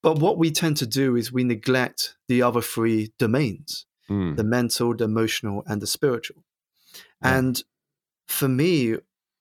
But 0.03 0.19
what 0.19 0.39
we 0.39 0.51
tend 0.51 0.77
to 0.79 0.87
do 0.87 1.17
is 1.17 1.33
we 1.33 1.45
neglect 1.45 2.17
the 2.29 2.43
other 2.43 2.61
three 2.61 3.13
domains: 3.19 3.87
mm. 4.09 4.37
the 4.37 4.45
mental, 4.45 4.95
the 4.95 5.05
emotional, 5.05 5.65
and 5.67 5.83
the 5.83 5.87
spiritual. 5.87 6.45
And 7.23 7.63
for 8.29 8.49
me, 8.49 8.97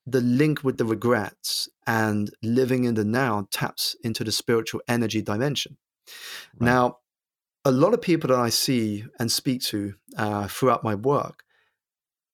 the 0.06 0.22
link 0.22 0.64
with 0.64 0.78
the 0.78 0.86
regrets 0.86 1.68
and 1.86 2.32
living 2.42 2.86
in 2.86 2.94
the 2.96 3.04
now 3.04 3.48
taps 3.52 3.96
into 4.04 4.24
the 4.24 4.32
spiritual 4.32 4.82
energy 4.88 5.22
dimension. 5.22 5.78
Right. 6.60 6.66
Now, 6.66 6.98
a 7.66 7.72
lot 7.72 7.94
of 7.94 8.02
people 8.02 8.30
that 8.30 8.40
I 8.40 8.50
see 8.50 9.06
and 9.20 9.32
speak 9.32 9.62
to 9.64 9.94
uh, 10.18 10.48
throughout 10.48 10.84
my 10.84 10.96
work 10.96 11.44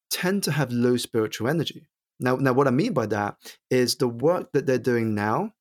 tend 0.10 0.44
to 0.44 0.52
have 0.52 0.72
low 0.72 0.98
spiritual 0.98 1.48
energy. 1.48 1.88
Now, 2.20 2.36
now, 2.36 2.54
what 2.54 2.68
I 2.68 2.72
mean 2.72 2.94
by 2.94 3.06
that 3.08 3.38
is 3.70 3.96
the 3.96 4.08
work 4.08 4.52
that 4.54 4.66
they're 4.66 4.78
doing 4.78 5.16
now 5.16 5.54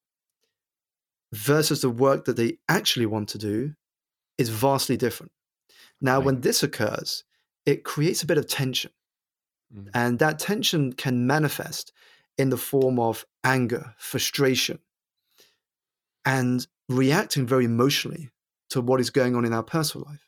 versus 1.32 1.82
the 1.82 1.90
work 1.90 2.24
that 2.24 2.36
they 2.36 2.58
actually 2.68 3.06
want 3.06 3.28
to 3.30 3.38
do 3.38 3.74
is 4.38 4.48
vastly 4.48 4.96
different. 4.96 5.32
Now, 6.00 6.16
right. 6.16 6.26
when 6.26 6.40
this 6.40 6.62
occurs, 6.62 7.24
it 7.66 7.84
creates 7.84 8.22
a 8.22 8.26
bit 8.26 8.38
of 8.38 8.46
tension 8.46 8.90
Mm. 9.74 9.88
And 9.94 10.18
that 10.18 10.38
tension 10.38 10.92
can 10.92 11.26
manifest 11.26 11.92
in 12.36 12.50
the 12.50 12.56
form 12.56 12.98
of 12.98 13.24
anger, 13.44 13.94
frustration, 13.98 14.78
and 16.24 16.66
reacting 16.88 17.46
very 17.46 17.64
emotionally 17.64 18.30
to 18.70 18.80
what 18.80 19.00
is 19.00 19.10
going 19.10 19.34
on 19.36 19.44
in 19.44 19.52
our 19.52 19.62
personal 19.62 20.06
life 20.08 20.20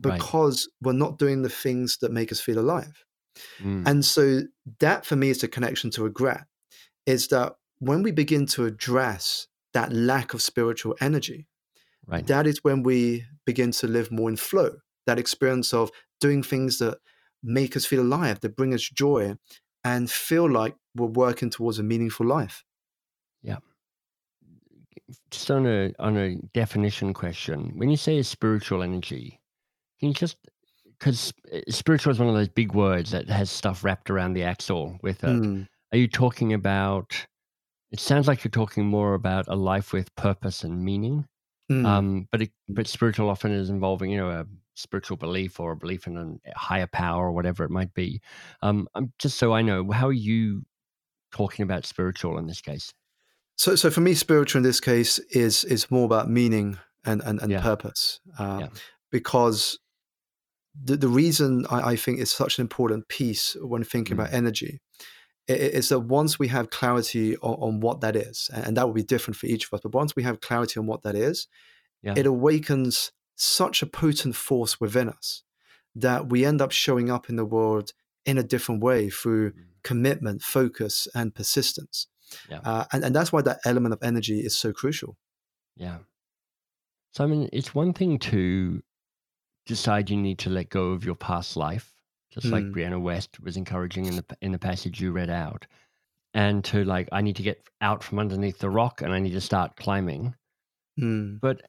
because 0.00 0.68
right. 0.68 0.86
we're 0.86 0.98
not 0.98 1.18
doing 1.18 1.42
the 1.42 1.48
things 1.48 1.98
that 1.98 2.12
make 2.12 2.30
us 2.30 2.40
feel 2.40 2.58
alive. 2.58 3.04
Mm. 3.60 3.86
And 3.86 4.04
so 4.04 4.42
that 4.80 5.06
for 5.06 5.16
me 5.16 5.30
is 5.30 5.40
the 5.40 5.48
connection 5.48 5.90
to 5.92 6.02
regret 6.02 6.44
is 7.06 7.28
that 7.28 7.54
when 7.78 8.02
we 8.02 8.10
begin 8.10 8.46
to 8.46 8.66
address 8.66 9.46
that 9.72 9.92
lack 9.92 10.34
of 10.34 10.42
spiritual 10.42 10.96
energy, 11.00 11.46
right. 12.06 12.26
that 12.26 12.46
is 12.46 12.62
when 12.62 12.82
we 12.82 13.24
begin 13.46 13.70
to 13.70 13.86
live 13.86 14.10
more 14.10 14.28
in 14.28 14.36
flow, 14.36 14.76
that 15.06 15.18
experience 15.18 15.72
of 15.72 15.90
doing 16.20 16.42
things 16.42 16.78
that 16.78 16.98
make 17.42 17.76
us 17.76 17.86
feel 17.86 18.02
alive, 18.02 18.40
that 18.40 18.56
bring 18.56 18.74
us 18.74 18.82
joy 18.82 19.36
and 19.84 20.10
feel 20.10 20.50
like 20.50 20.74
we're 20.94 21.06
working 21.06 21.48
towards 21.48 21.78
a 21.78 21.82
meaningful 21.82 22.26
life. 22.26 22.64
Yeah. 23.42 23.58
Just 25.30 25.50
on 25.50 25.66
a 25.66 25.92
on 25.98 26.16
a 26.16 26.36
definition 26.54 27.14
question, 27.14 27.72
when 27.76 27.90
you 27.90 27.96
say 27.96 28.18
a 28.18 28.24
spiritual 28.24 28.82
energy, 28.82 29.40
can 30.00 30.08
you 30.08 30.14
just 30.14 30.36
because 30.98 31.32
spiritual 31.68 32.10
is 32.12 32.18
one 32.18 32.28
of 32.28 32.34
those 32.34 32.48
big 32.48 32.74
words 32.74 33.10
that 33.12 33.28
has 33.28 33.50
stuff 33.50 33.84
wrapped 33.84 34.10
around 34.10 34.34
the 34.34 34.42
axle 34.42 34.98
with 35.02 35.22
it. 35.22 35.28
Mm. 35.28 35.66
Are 35.92 35.98
you 35.98 36.08
talking 36.08 36.52
about? 36.52 37.26
It 37.90 38.00
sounds 38.00 38.28
like 38.28 38.44
you're 38.44 38.50
talking 38.50 38.84
more 38.84 39.14
about 39.14 39.46
a 39.48 39.56
life 39.56 39.92
with 39.92 40.14
purpose 40.16 40.62
and 40.62 40.84
meaning. 40.84 41.26
Mm. 41.70 41.86
Um, 41.86 42.28
but 42.30 42.42
it, 42.42 42.50
but 42.68 42.86
spiritual 42.86 43.30
often 43.30 43.52
is 43.52 43.70
involving 43.70 44.10
you 44.10 44.18
know 44.18 44.30
a 44.30 44.46
spiritual 44.74 45.16
belief 45.16 45.58
or 45.60 45.72
a 45.72 45.76
belief 45.76 46.06
in 46.06 46.16
a 46.46 46.58
higher 46.58 46.86
power 46.86 47.26
or 47.26 47.32
whatever 47.32 47.64
it 47.64 47.70
might 47.70 47.92
be. 47.94 48.20
Um, 48.62 48.88
just 49.18 49.38
so 49.38 49.52
I 49.52 49.62
know, 49.62 49.90
how 49.90 50.08
are 50.08 50.12
you 50.12 50.62
talking 51.32 51.62
about 51.62 51.84
spiritual 51.84 52.38
in 52.38 52.46
this 52.46 52.60
case? 52.60 52.92
So, 53.58 53.74
so 53.74 53.90
for 53.90 54.00
me, 54.00 54.14
spiritual 54.14 54.60
in 54.60 54.62
this 54.62 54.80
case 54.80 55.18
is 55.30 55.64
is 55.64 55.90
more 55.90 56.04
about 56.04 56.30
meaning 56.30 56.78
and 57.04 57.20
and, 57.22 57.40
and 57.42 57.50
Yeah. 57.52 57.60
purpose, 57.60 58.20
uh, 58.38 58.58
Yeah. 58.62 58.68
because 59.10 59.78
the 60.80 60.96
the 60.96 61.08
reason 61.08 61.66
I, 61.68 61.92
I 61.92 61.96
think 61.96 62.20
it's 62.20 62.30
such 62.34 62.58
an 62.58 62.62
important 62.62 63.08
piece 63.08 63.56
when 63.60 63.82
thinking 63.84 64.16
Mm. 64.16 64.20
about 64.20 64.32
energy 64.32 64.80
is 65.48 65.88
that 65.88 66.00
once 66.00 66.38
we 66.38 66.48
have 66.48 66.68
clarity 66.70 67.36
on, 67.38 67.54
on 67.66 67.80
what 67.80 68.00
that 68.02 68.14
is, 68.14 68.50
and 68.52 68.76
that 68.76 68.86
will 68.86 68.94
be 68.94 69.02
different 69.02 69.36
for 69.36 69.46
each 69.46 69.64
of 69.66 69.72
us, 69.74 69.80
but 69.82 69.94
once 69.94 70.14
we 70.14 70.22
have 70.22 70.40
clarity 70.40 70.78
on 70.78 70.86
what 70.86 71.02
that 71.02 71.14
is, 71.16 71.48
Yeah. 72.02 72.14
it 72.16 72.26
awakens 72.26 73.12
such 73.34 73.82
a 73.82 73.86
potent 73.86 74.36
force 74.36 74.78
within 74.80 75.08
us 75.08 75.42
that 75.96 76.28
we 76.30 76.44
end 76.44 76.60
up 76.60 76.70
showing 76.70 77.10
up 77.10 77.28
in 77.30 77.36
the 77.36 77.44
world 77.46 77.92
in 78.24 78.36
a 78.38 78.42
different 78.42 78.82
way 78.82 79.10
through 79.10 79.50
Mm. 79.52 79.64
commitment, 79.82 80.42
focus, 80.42 81.08
and 81.14 81.34
persistence. 81.34 82.06
Yeah. 82.50 82.60
Uh, 82.64 82.84
and, 82.92 83.04
and 83.04 83.14
that's 83.14 83.32
why 83.32 83.42
that 83.42 83.60
element 83.64 83.92
of 83.92 84.02
energy 84.02 84.40
is 84.40 84.56
so 84.56 84.72
crucial. 84.72 85.16
Yeah. 85.76 85.98
So 87.12 87.24
I 87.24 87.26
mean, 87.26 87.48
it's 87.52 87.74
one 87.74 87.92
thing 87.92 88.18
to 88.18 88.82
decide 89.66 90.10
you 90.10 90.16
need 90.16 90.38
to 90.40 90.50
let 90.50 90.68
go 90.68 90.92
of 90.92 91.04
your 91.04 91.14
past 91.14 91.56
life, 91.56 91.92
just 92.30 92.46
like 92.46 92.64
Mm. 92.64 92.74
Brianna 92.74 93.00
Wiest 93.00 93.40
was 93.40 93.56
encouraging 93.56 94.06
in 94.06 94.16
the 94.16 94.24
in 94.40 94.52
the 94.52 94.58
passage 94.58 95.00
you 95.00 95.12
read 95.12 95.30
out, 95.30 95.66
and 96.34 96.64
to 96.64 96.84
like, 96.84 97.08
I 97.12 97.20
need 97.22 97.36
to 97.36 97.42
get 97.42 97.62
out 97.80 98.02
from 98.02 98.18
underneath 98.18 98.58
the 98.58 98.70
rock 98.70 99.02
and 99.02 99.12
I 99.12 99.18
need 99.18 99.32
to 99.32 99.40
start 99.40 99.76
climbing. 99.76 100.34
Mm. 101.00 101.40
But 101.40 101.62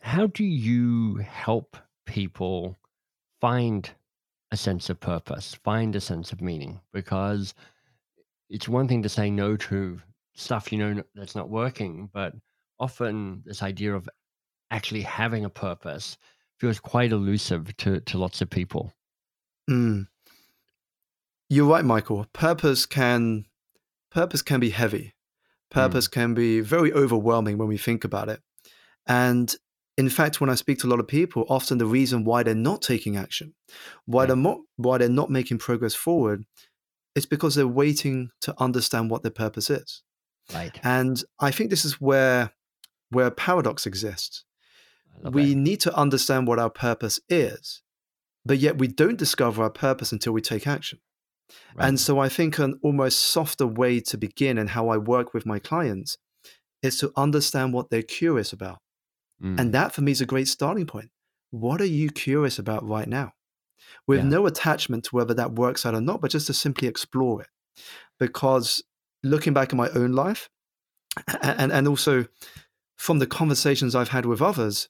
how 0.00 0.26
do 0.26 0.44
you 0.44 1.16
help 1.16 1.76
people 2.06 2.76
find 3.40 3.90
a 4.50 4.56
sense 4.56 4.90
of 4.90 5.00
purpose, 5.00 5.54
find 5.62 5.94
a 5.94 6.00
sense 6.00 6.32
of 6.32 6.40
meaning? 6.40 6.80
Because 6.92 7.54
it's 8.50 8.68
one 8.68 8.88
thing 8.88 9.02
to 9.04 9.08
say 9.08 9.30
no 9.30 9.56
to 9.56 10.00
stuff 10.34 10.72
you 10.72 10.78
know 10.78 11.02
that's 11.14 11.36
not 11.36 11.48
working, 11.48 12.10
but 12.12 12.34
often 12.78 13.42
this 13.46 13.62
idea 13.62 13.94
of 13.94 14.08
actually 14.70 15.02
having 15.02 15.44
a 15.44 15.50
purpose 15.50 16.18
feels 16.58 16.78
quite 16.80 17.12
elusive 17.12 17.74
to, 17.78 18.00
to 18.00 18.18
lots 18.18 18.42
of 18.42 18.50
people. 18.50 18.92
Mm. 19.68 20.06
You're 21.48 21.66
right, 21.66 21.84
Michael. 21.84 22.26
Purpose 22.32 22.86
can 22.86 23.46
purpose 24.10 24.42
can 24.42 24.60
be 24.60 24.70
heavy. 24.70 25.14
Purpose 25.70 26.08
can 26.08 26.34
be 26.34 26.60
very 26.60 26.92
overwhelming 26.92 27.56
when 27.56 27.68
we 27.68 27.78
think 27.78 28.04
about 28.04 28.28
it. 28.28 28.40
And 29.06 29.54
in 29.96 30.08
fact, 30.08 30.40
when 30.40 30.50
I 30.50 30.56
speak 30.56 30.80
to 30.80 30.88
a 30.88 30.90
lot 30.90 30.98
of 30.98 31.06
people, 31.06 31.46
often 31.48 31.78
the 31.78 31.86
reason 31.86 32.24
why 32.24 32.42
they're 32.42 32.54
not 32.54 32.82
taking 32.82 33.16
action, 33.16 33.54
why 34.04 34.22
Right. 34.22 34.26
they're 34.28 34.36
not 34.36 34.58
why 34.76 34.98
they're 34.98 35.08
not 35.08 35.30
making 35.30 35.58
progress 35.58 35.94
forward, 35.94 36.44
is 37.14 37.26
because 37.26 37.54
they're 37.54 37.66
waiting 37.66 38.30
to 38.42 38.54
understand 38.58 39.10
what 39.10 39.22
their 39.22 39.30
purpose 39.30 39.70
is. 39.70 40.02
Right. 40.52 40.78
And 40.82 41.22
I 41.40 41.50
think 41.50 41.70
this 41.70 41.84
is 41.84 42.00
where 42.00 42.52
where 43.10 43.30
paradox 43.30 43.86
exists. 43.86 44.44
We 45.22 45.54
that. 45.54 45.60
need 45.60 45.80
to 45.80 45.94
understand 45.96 46.46
what 46.46 46.58
our 46.58 46.70
purpose 46.70 47.20
is, 47.28 47.82
but 48.44 48.58
yet 48.58 48.78
we 48.78 48.86
don't 48.86 49.18
discover 49.18 49.62
our 49.62 49.70
purpose 49.70 50.12
until 50.12 50.32
we 50.32 50.40
take 50.40 50.66
action. 50.66 51.00
Right. 51.74 51.88
And 51.88 52.00
so 52.00 52.20
I 52.20 52.28
think 52.28 52.58
an 52.58 52.78
almost 52.82 53.18
softer 53.18 53.66
way 53.66 54.00
to 54.00 54.16
begin 54.16 54.56
and 54.56 54.70
how 54.70 54.88
I 54.88 54.96
work 54.96 55.34
with 55.34 55.44
my 55.44 55.58
clients 55.58 56.16
is 56.82 56.96
to 56.98 57.12
understand 57.16 57.72
what 57.72 57.90
they're 57.90 58.02
curious 58.02 58.52
about. 58.52 58.78
Mm. 59.42 59.58
And 59.58 59.74
that 59.74 59.92
for 59.92 60.02
me 60.02 60.12
is 60.12 60.20
a 60.20 60.26
great 60.26 60.48
starting 60.48 60.86
point. 60.86 61.10
What 61.50 61.80
are 61.80 61.86
you 61.86 62.10
curious 62.10 62.58
about 62.58 62.86
right 62.86 63.08
now? 63.08 63.32
With 64.06 64.20
Yeah. 64.20 64.24
no 64.28 64.46
attachment 64.46 65.04
to 65.04 65.16
whether 65.16 65.34
that 65.34 65.52
works 65.52 65.84
out 65.86 65.94
or 65.94 66.00
not, 66.00 66.20
but 66.20 66.30
just 66.30 66.46
to 66.48 66.54
simply 66.54 66.88
explore 66.88 67.42
it. 67.42 67.48
Because 68.18 68.82
looking 69.22 69.52
back 69.54 69.70
at 69.70 69.76
my 69.76 69.88
own 69.90 70.12
life 70.12 70.48
and, 71.42 71.72
and 71.72 71.88
also 71.88 72.26
from 72.96 73.18
the 73.18 73.26
conversations 73.26 73.94
I've 73.94 74.08
had 74.10 74.26
with 74.26 74.42
others, 74.42 74.88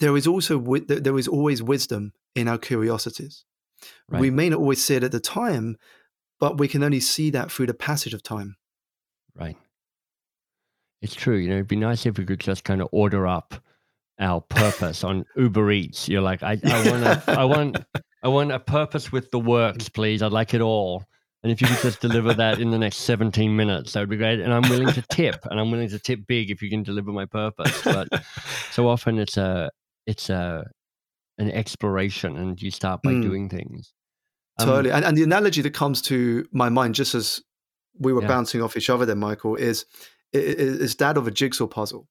there 0.00 0.16
is 0.16 0.26
also 0.26 0.58
there 0.58 1.18
is 1.18 1.28
always 1.28 1.62
wisdom 1.62 2.12
in 2.34 2.48
our 2.48 2.58
curiosities. 2.58 3.44
right. 4.08 4.20
We 4.20 4.30
may 4.30 4.48
not 4.48 4.60
always 4.60 4.82
see 4.84 4.94
it 4.94 5.04
at 5.04 5.12
the 5.12 5.20
time, 5.20 5.76
but 6.38 6.58
we 6.58 6.68
can 6.68 6.82
only 6.82 7.00
see 7.00 7.30
that 7.30 7.50
through 7.52 7.66
the 7.66 7.74
passage 7.74 8.14
of 8.14 8.22
time. 8.22 8.56
Right. 9.34 9.56
It's 11.02 11.14
true. 11.14 11.36
You 11.36 11.48
know, 11.48 11.54
it'd 11.56 11.68
be 11.68 11.76
nice 11.76 12.06
if 12.06 12.18
we 12.18 12.24
could 12.24 12.40
just 12.40 12.64
kind 12.64 12.80
of 12.82 12.88
order 12.92 13.26
up 13.26 13.54
our 14.20 14.40
purpose 14.40 15.02
on 15.04 15.24
Uber 15.36 15.70
Eats. 15.72 16.08
You're 16.08 16.20
like, 16.22 16.42
I, 16.42 16.60
I 16.64 16.88
want 16.88 17.02
a, 17.04 17.22
I 17.28 17.44
want, 17.44 17.76
I 18.22 18.28
want 18.28 18.52
a 18.52 18.60
purpose 18.60 19.10
with 19.10 19.30
the 19.30 19.38
works, 19.40 19.88
please. 19.88 20.22
I'd 20.22 20.32
like 20.32 20.54
it 20.54 20.60
all. 20.60 21.04
And 21.42 21.50
if 21.50 21.62
you 21.62 21.68
could 21.68 21.80
just 21.80 22.00
deliver 22.00 22.34
that 22.34 22.60
in 22.60 22.70
the 22.70 22.78
next 22.78 22.98
17 22.98 23.56
minutes, 23.56 23.94
that 23.94 24.00
would 24.00 24.10
be 24.10 24.18
great. 24.18 24.40
And 24.40 24.52
I'm 24.52 24.68
willing 24.68 24.92
to 24.92 25.02
tip, 25.10 25.36
and 25.50 25.58
I'm 25.58 25.70
willing 25.70 25.88
to 25.88 25.98
tip 25.98 26.26
big 26.26 26.50
if 26.50 26.60
you 26.60 26.68
can 26.68 26.82
deliver 26.82 27.12
my 27.12 27.24
purpose. 27.24 27.82
But 27.82 28.08
so 28.70 28.86
often 28.88 29.18
it's 29.18 29.38
a, 29.38 29.70
it's 30.06 30.28
a, 30.28 30.66
an 31.38 31.50
exploration, 31.50 32.36
and 32.36 32.60
you 32.60 32.70
start 32.70 33.02
by 33.02 33.14
Mm. 33.14 33.22
doing 33.22 33.48
things. 33.48 33.94
Um, 34.58 34.66
Totally. 34.66 34.92
And, 34.92 35.02
and 35.06 35.16
the 35.16 35.22
analogy 35.22 35.62
that 35.62 35.72
comes 35.72 36.02
to 36.02 36.46
my 36.52 36.68
mind, 36.68 36.94
just 36.94 37.14
as 37.14 37.40
we 37.98 38.12
were 38.12 38.20
Yeah. 38.20 38.28
bouncing 38.28 38.60
off 38.60 38.76
each 38.76 38.90
other 38.90 39.06
there, 39.06 39.16
Michael, 39.16 39.56
is, 39.56 39.86
is 40.34 40.94
that 40.96 41.16
of 41.16 41.26
a 41.26 41.30
jigsaw 41.30 41.66
puzzle. 41.66 42.06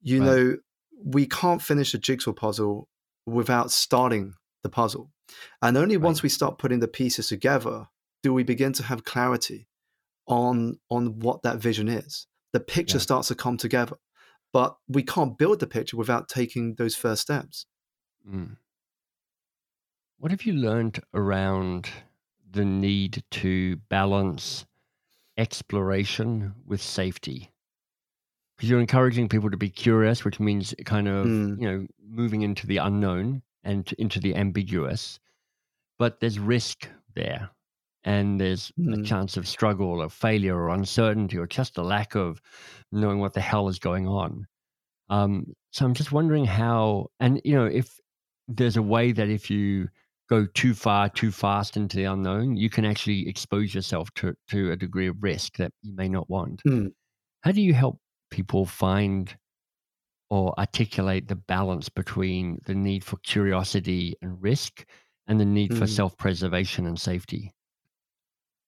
You 0.00 0.20
Right. 0.20 0.26
know, 0.26 0.56
we 1.04 1.26
can't 1.26 1.62
finish 1.62 1.94
a 1.94 1.98
jigsaw 1.98 2.32
puzzle 2.32 2.88
without 3.26 3.70
starting 3.70 4.34
the 4.62 4.68
puzzle. 4.68 5.10
And 5.62 5.76
only 5.76 5.96
Right. 5.96 6.04
once 6.04 6.22
we 6.22 6.28
start 6.28 6.58
putting 6.58 6.80
the 6.80 6.88
pieces 6.88 7.28
together 7.28 7.88
do 8.22 8.34
we 8.34 8.42
begin 8.42 8.72
to 8.74 8.82
have 8.82 9.04
clarity 9.04 9.66
on 10.26 10.78
on 10.90 11.18
what 11.20 11.42
that 11.42 11.58
vision 11.58 11.88
is. 11.88 12.26
The 12.52 12.60
picture 12.60 12.98
Yeah. 12.98 13.02
starts 13.02 13.28
to 13.28 13.34
come 13.34 13.56
together. 13.56 13.96
But 14.52 14.76
we 14.88 15.02
can't 15.02 15.38
build 15.38 15.60
the 15.60 15.66
picture 15.66 15.96
without 15.96 16.28
taking 16.28 16.74
those 16.74 16.96
first 16.96 17.22
steps. 17.22 17.66
Mm. 18.28 18.56
What 20.18 20.32
have 20.32 20.42
you 20.44 20.52
learned 20.52 21.00
around 21.14 21.88
the 22.50 22.64
need 22.64 23.22
to 23.30 23.76
balance 23.88 24.66
exploration 25.38 26.54
with 26.66 26.82
safety? 26.82 27.50
Because 28.60 28.68
you're 28.68 28.80
encouraging 28.80 29.26
people 29.30 29.50
to 29.50 29.56
be 29.56 29.70
curious, 29.70 30.22
which 30.22 30.38
means 30.38 30.74
kind 30.84 31.08
of, 31.08 31.24
Mm. 31.26 31.58
you 31.58 31.66
know, 31.66 31.86
moving 32.06 32.42
into 32.42 32.66
the 32.66 32.76
unknown 32.76 33.40
and 33.64 33.90
into 33.94 34.20
the 34.20 34.36
ambiguous. 34.36 35.18
But 35.98 36.20
there's 36.20 36.38
risk 36.38 36.86
there. 37.14 37.48
And 38.04 38.38
there's 38.38 38.70
a 38.78 38.98
Mm. 38.98 39.06
chance 39.06 39.38
of 39.38 39.48
struggle 39.48 40.02
or 40.02 40.10
failure 40.10 40.58
or 40.58 40.68
uncertainty 40.68 41.38
or 41.38 41.46
just 41.46 41.78
a 41.78 41.82
lack 41.82 42.14
of 42.14 42.42
knowing 42.92 43.18
what 43.18 43.32
the 43.32 43.40
hell 43.40 43.66
is 43.68 43.78
going 43.78 44.06
on. 44.06 44.46
Um, 45.08 45.54
so 45.70 45.86
I'm 45.86 45.94
just 45.94 46.12
wondering 46.12 46.44
how, 46.44 47.08
and 47.18 47.40
you 47.46 47.54
know, 47.54 47.64
if 47.64 47.98
there's 48.46 48.76
a 48.76 48.82
way 48.82 49.12
that 49.12 49.30
if 49.30 49.50
you 49.50 49.88
go 50.28 50.44
too 50.44 50.74
far, 50.74 51.08
too 51.08 51.32
fast 51.32 51.78
into 51.78 51.96
the 51.96 52.04
unknown, 52.04 52.58
you 52.58 52.68
can 52.68 52.84
actually 52.84 53.26
expose 53.26 53.74
yourself 53.74 54.12
to, 54.16 54.34
to 54.48 54.70
a 54.70 54.76
degree 54.76 55.06
of 55.06 55.22
risk 55.22 55.56
that 55.56 55.72
you 55.80 55.94
may 55.94 56.10
not 56.10 56.28
want. 56.28 56.62
Mm. 56.68 56.92
How 57.40 57.52
do 57.52 57.62
you 57.62 57.72
help 57.72 57.98
people 58.30 58.66
find 58.66 59.36
or 60.30 60.54
articulate 60.58 61.28
the 61.28 61.34
balance 61.36 61.88
between 61.88 62.60
the 62.66 62.74
need 62.74 63.02
for 63.04 63.16
curiosity 63.18 64.14
and 64.22 64.40
risk 64.42 64.86
and 65.26 65.40
the 65.40 65.44
need 65.44 65.76
for 65.76 65.84
Mm. 65.84 65.88
self 65.96 66.16
preservation 66.16 66.86
and 66.86 66.98
safety? 67.00 67.52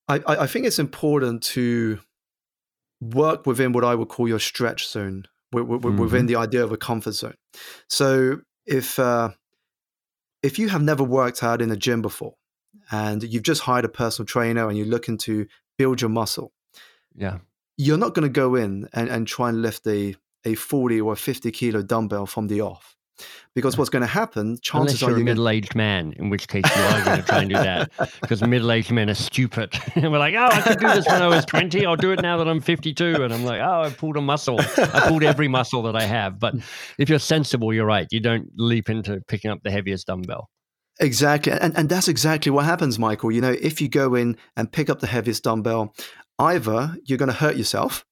I, 0.08 0.20
I 0.26 0.46
think 0.46 0.66
it's 0.66 0.78
important 0.80 1.42
to 1.54 2.00
work 3.00 3.46
within 3.46 3.72
what 3.72 3.84
I 3.84 3.94
would 3.94 4.08
call 4.08 4.28
your 4.28 4.38
stretch 4.40 4.86
zone, 4.88 5.26
wi- 5.52 5.66
wi- 5.66 5.80
wi- 5.80 6.00
within 6.00 6.26
the 6.26 6.36
idea 6.36 6.62
of 6.64 6.72
a 6.72 6.76
comfort 6.76 7.12
zone. 7.12 7.36
So 7.88 8.40
if 8.66 8.98
uh, 8.98 9.30
if 10.42 10.58
you 10.58 10.68
have 10.68 10.82
never 10.82 11.04
worked 11.04 11.42
out 11.42 11.62
in 11.62 11.70
a 11.70 11.76
gym 11.76 12.02
before, 12.02 12.34
and 12.90 13.22
you've 13.22 13.42
just 13.44 13.62
hired 13.62 13.84
a 13.84 13.88
personal 13.88 14.26
trainer 14.26 14.68
and 14.68 14.76
you're 14.76 14.86
looking 14.86 15.18
to 15.18 15.46
build 15.78 16.00
your 16.00 16.10
muscle, 16.10 16.52
Yeah. 17.14 17.38
You're 17.76 17.98
not 17.98 18.14
going 18.14 18.24
to 18.24 18.32
go 18.32 18.54
in 18.54 18.88
and, 18.92 19.08
and 19.08 19.26
try 19.26 19.48
and 19.48 19.62
lift 19.62 19.86
a 19.86 20.14
a 20.44 20.54
40 20.56 21.00
or 21.00 21.14
50 21.14 21.52
kilo 21.52 21.82
dumbbell 21.82 22.26
from 22.26 22.48
the 22.48 22.60
off. 22.62 22.96
Because 23.54 23.78
what's 23.78 23.90
going 23.90 24.00
to 24.00 24.08
happen, 24.08 24.58
chances 24.60 25.00
Unless 25.00 25.00
you're 25.02 25.10
are 25.10 25.12
a 25.12 25.16
you're 25.18 25.18
gonna- 25.20 25.30
middle 25.34 25.48
aged 25.48 25.74
man, 25.76 26.12
in 26.16 26.30
which 26.30 26.48
case 26.48 26.64
you 26.74 26.82
are 26.82 27.04
going 27.04 27.20
to 27.20 27.22
try 27.24 27.38
and 27.42 27.48
do 27.50 27.54
that. 27.54 27.92
Because 28.20 28.42
middle 28.42 28.72
aged 28.72 28.90
men 28.90 29.08
are 29.08 29.14
stupid. 29.14 29.72
and 29.94 30.10
we're 30.12 30.18
like, 30.18 30.34
oh, 30.34 30.46
I 30.50 30.60
could 30.62 30.80
do 30.80 30.88
this 30.88 31.06
when 31.06 31.22
I 31.22 31.28
was 31.28 31.44
20. 31.44 31.86
I'll 31.86 31.94
do 31.94 32.10
it 32.10 32.22
now 32.22 32.38
that 32.38 32.48
I'm 32.48 32.60
52. 32.60 33.22
And 33.22 33.32
I'm 33.32 33.44
like, 33.44 33.60
oh, 33.60 33.82
I 33.82 33.90
pulled 33.90 34.16
a 34.16 34.20
muscle. 34.20 34.58
I 34.58 35.04
pulled 35.06 35.22
every 35.22 35.46
muscle 35.46 35.82
that 35.82 35.94
I 35.94 36.02
have. 36.02 36.40
But 36.40 36.56
if 36.98 37.08
you're 37.08 37.20
sensible, 37.20 37.72
you're 37.72 37.86
right. 37.86 38.08
You 38.10 38.18
don't 38.18 38.48
leap 38.56 38.90
into 38.90 39.20
picking 39.28 39.50
up 39.52 39.60
the 39.62 39.70
heaviest 39.70 40.08
dumbbell. 40.08 40.48
Exactly. 41.00 41.52
And, 41.52 41.76
and 41.76 41.88
that's 41.88 42.08
exactly 42.08 42.50
what 42.52 42.64
happens, 42.64 42.98
Michael. 42.98 43.32
You 43.32 43.40
know, 43.40 43.56
if 43.60 43.80
you 43.80 43.88
go 43.88 44.14
in 44.14 44.36
and 44.56 44.70
pick 44.70 44.90
up 44.90 45.00
the 45.00 45.06
heaviest 45.06 45.44
dumbbell, 45.44 45.94
either 46.38 46.96
you're 47.04 47.18
going 47.18 47.28
to 47.30 47.34
hurt 47.34 47.56
yourself 47.56 48.04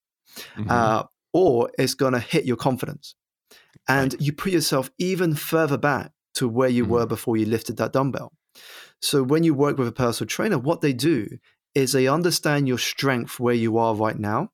Mhm. 0.56 0.70
uh, 0.70 1.04
or 1.32 1.70
it's 1.78 1.94
going 1.94 2.12
to 2.12 2.20
hit 2.20 2.44
your 2.44 2.56
confidence. 2.56 3.14
And 3.88 4.14
you 4.20 4.32
put 4.32 4.52
yourself 4.52 4.90
even 4.98 5.34
further 5.34 5.76
back 5.76 6.12
to 6.34 6.48
where 6.48 6.68
you 6.68 6.84
Mhm. 6.84 6.88
were 6.88 7.06
before 7.06 7.36
you 7.36 7.46
lifted 7.46 7.76
that 7.78 7.92
dumbbell. 7.92 8.32
So 9.02 9.22
when 9.22 9.42
you 9.44 9.54
work 9.54 9.76
with 9.78 9.88
a 9.88 9.92
personal 9.92 10.28
trainer, 10.28 10.58
what 10.58 10.80
they 10.80 10.92
do 10.92 11.38
is 11.74 11.92
they 11.92 12.06
understand 12.08 12.68
your 12.68 12.78
strength 12.78 13.38
where 13.40 13.54
you 13.54 13.76
are 13.78 13.94
right 13.94 14.18
now, 14.18 14.50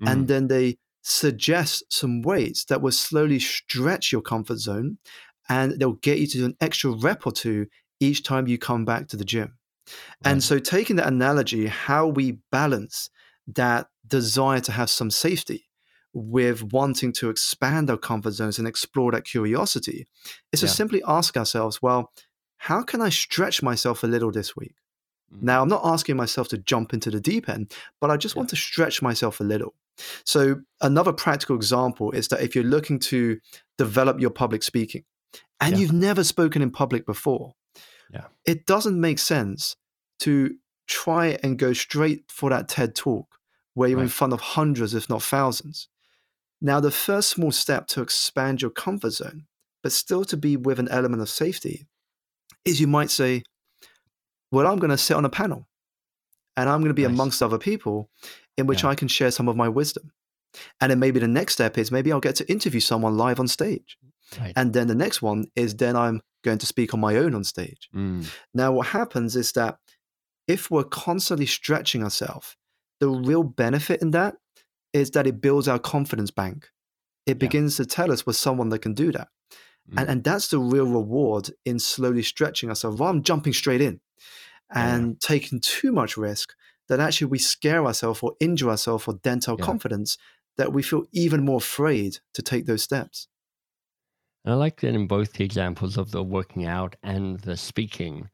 Mm. 0.00 0.10
and 0.12 0.28
then 0.28 0.48
they 0.48 0.78
suggest 1.02 1.84
some 1.88 2.22
weights 2.22 2.64
that 2.66 2.80
will 2.82 2.92
slowly 2.92 3.38
stretch 3.38 4.12
your 4.12 4.22
comfort 4.22 4.58
zone 4.58 4.98
and 5.50 5.78
they'll 5.78 5.94
get 5.94 6.18
you 6.18 6.26
to 6.28 6.38
do 6.38 6.44
an 6.46 6.56
extra 6.62 6.92
rep 6.92 7.26
or 7.26 7.32
two 7.32 7.66
each 7.98 8.22
time 8.22 8.48
you 8.48 8.56
come 8.56 8.86
back 8.86 9.08
to 9.08 9.16
the 9.18 9.24
gym. 9.24 9.58
And 10.24 10.42
so, 10.42 10.58
taking 10.58 10.96
that 10.96 11.08
analogy, 11.08 11.66
how 11.66 12.06
we 12.06 12.38
balance 12.52 13.10
that 13.48 13.88
desire 14.06 14.60
to 14.60 14.72
have 14.72 14.88
some 14.88 15.10
safety 15.10 15.66
with 16.12 16.62
wanting 16.72 17.12
to 17.14 17.28
expand 17.30 17.90
our 17.90 17.96
comfort 17.96 18.32
zones 18.32 18.58
and 18.58 18.66
explore 18.68 19.12
that 19.12 19.24
curiosity 19.24 20.06
is 20.52 20.60
to 20.60 20.66
simply 20.68 21.02
ask 21.06 21.36
ourselves, 21.36 21.82
well, 21.82 22.12
how 22.58 22.82
can 22.82 23.00
I 23.00 23.08
stretch 23.08 23.62
myself 23.62 24.02
a 24.04 24.06
little 24.06 24.30
this 24.30 24.54
week? 24.56 24.74
Mhm. 25.32 25.42
Now, 25.42 25.62
I'm 25.62 25.68
not 25.68 25.82
asking 25.84 26.16
myself 26.16 26.48
to 26.48 26.58
jump 26.58 26.92
into 26.92 27.10
the 27.10 27.20
deep 27.20 27.48
end, 27.48 27.72
but 28.00 28.10
I 28.10 28.16
just 28.16 28.36
want 28.36 28.48
to 28.50 28.56
stretch 28.56 29.02
myself 29.02 29.40
a 29.40 29.44
little. 29.44 29.74
So, 30.24 30.60
another 30.80 31.12
practical 31.12 31.56
example 31.56 32.10
is 32.12 32.28
that 32.28 32.40
if 32.42 32.54
you're 32.54 32.64
looking 32.64 32.98
to 33.00 33.38
develop 33.78 34.20
your 34.20 34.30
public 34.30 34.62
speaking 34.62 35.04
and 35.60 35.72
Yeah. 35.74 35.78
you've 35.78 35.92
never 35.92 36.24
spoken 36.24 36.62
in 36.62 36.70
public 36.70 37.04
before, 37.06 37.54
Yeah. 38.12 38.26
it 38.44 38.66
doesn't 38.66 39.00
make 39.00 39.18
sense 39.18 39.76
to 40.20 40.56
try 40.86 41.38
and 41.42 41.58
go 41.58 41.72
straight 41.72 42.24
for 42.30 42.50
that 42.50 42.68
TED 42.68 42.94
talk 42.94 43.38
where 43.74 43.88
you're 43.88 44.02
in 44.02 44.08
front 44.08 44.32
of 44.32 44.40
hundreds, 44.40 44.94
if 44.94 45.08
not 45.08 45.22
thousands. 45.22 45.88
Now, 46.60 46.80
the 46.80 46.90
first 46.90 47.30
small 47.30 47.52
step 47.52 47.86
to 47.88 48.02
expand 48.02 48.60
your 48.60 48.70
comfort 48.70 49.10
zone, 49.12 49.46
but 49.82 49.92
still 49.92 50.24
to 50.26 50.36
be 50.36 50.56
with 50.56 50.78
an 50.78 50.88
element 50.88 51.22
of 51.22 51.28
safety, 51.30 51.86
is 52.64 52.80
you 52.80 52.86
might 52.86 53.10
say, 53.10 53.42
Well, 54.52 54.66
I'm 54.66 54.78
going 54.80 54.90
to 54.90 54.98
sit 54.98 55.16
on 55.16 55.24
a 55.24 55.30
panel 55.30 55.68
and 56.56 56.68
I'm 56.68 56.80
going 56.80 56.88
to 56.90 56.94
be 56.94 57.04
Nice. 57.04 57.12
amongst 57.12 57.42
other 57.42 57.56
people 57.56 58.10
in 58.58 58.66
which 58.66 58.82
Yeah. 58.82 58.90
I 58.90 58.94
can 58.96 59.06
share 59.08 59.30
some 59.30 59.48
of 59.48 59.56
my 59.56 59.68
wisdom. 59.68 60.12
And 60.80 60.90
then 60.90 60.98
maybe 60.98 61.20
the 61.20 61.28
next 61.28 61.52
step 61.52 61.78
is 61.78 61.92
maybe 61.92 62.10
I'll 62.12 62.18
get 62.20 62.34
to 62.36 62.50
interview 62.50 62.80
someone 62.80 63.16
live 63.16 63.38
on 63.38 63.46
stage. 63.46 63.96
Right. 64.38 64.52
And 64.56 64.72
then 64.72 64.86
the 64.86 64.94
next 64.94 65.22
one 65.22 65.46
is 65.56 65.74
then 65.76 65.96
I'm 65.96 66.20
going 66.44 66.58
to 66.58 66.66
speak 66.66 66.94
on 66.94 67.00
my 67.00 67.16
own 67.16 67.34
on 67.34 67.44
stage. 67.44 67.88
Mm. 67.94 68.26
Now, 68.54 68.72
what 68.72 68.88
happens 68.88 69.36
is 69.36 69.52
that 69.52 69.78
if 70.46 70.70
we're 70.70 70.84
constantly 70.84 71.46
stretching 71.46 72.02
ourselves, 72.02 72.56
the 73.00 73.08
real 73.08 73.42
benefit 73.42 74.02
in 74.02 74.10
that 74.12 74.36
is 74.92 75.10
that 75.12 75.26
it 75.26 75.40
builds 75.40 75.68
our 75.68 75.78
confidence 75.78 76.30
bank. 76.30 76.70
It 77.26 77.30
Yeah. 77.32 77.34
begins 77.34 77.76
to 77.76 77.86
tell 77.86 78.10
us 78.12 78.26
we're 78.26 78.32
someone 78.32 78.68
that 78.70 78.80
can 78.80 78.94
do 78.94 79.12
that. 79.12 79.28
And, 79.96 80.06
Mm. 80.08 80.12
and 80.12 80.24
that's 80.24 80.48
the 80.48 80.58
real 80.58 80.86
reward 80.86 81.50
in 81.64 81.78
slowly 81.78 82.22
stretching 82.22 82.68
ourselves 82.68 82.98
rather 83.00 83.14
than 83.14 83.22
jumping 83.22 83.52
straight 83.52 83.80
in 83.80 84.00
Yeah. 84.74 84.94
and 84.94 85.20
taking 85.20 85.60
too 85.60 85.92
much 85.92 86.16
risk 86.16 86.54
that 86.88 87.00
actually 87.00 87.28
we 87.28 87.38
scare 87.38 87.84
ourselves 87.86 88.20
or 88.22 88.34
injure 88.40 88.70
ourselves 88.70 89.06
or 89.08 89.14
dent 89.14 89.48
our 89.48 89.56
Yeah. 89.58 89.64
confidence 89.64 90.18
that 90.56 90.72
we 90.72 90.82
feel 90.82 91.04
even 91.12 91.44
more 91.44 91.58
afraid 91.58 92.18
to 92.34 92.42
take 92.42 92.66
those 92.66 92.82
steps. 92.82 93.28
And 94.44 94.54
I 94.54 94.56
like 94.56 94.80
that 94.80 94.94
in 94.94 95.06
both 95.06 95.34
the 95.34 95.44
examples 95.44 95.96
of 95.96 96.10
the 96.10 96.22
working 96.22 96.64
out 96.66 96.96
and 97.02 97.38
the 97.40 97.56
speaking, 97.56 98.30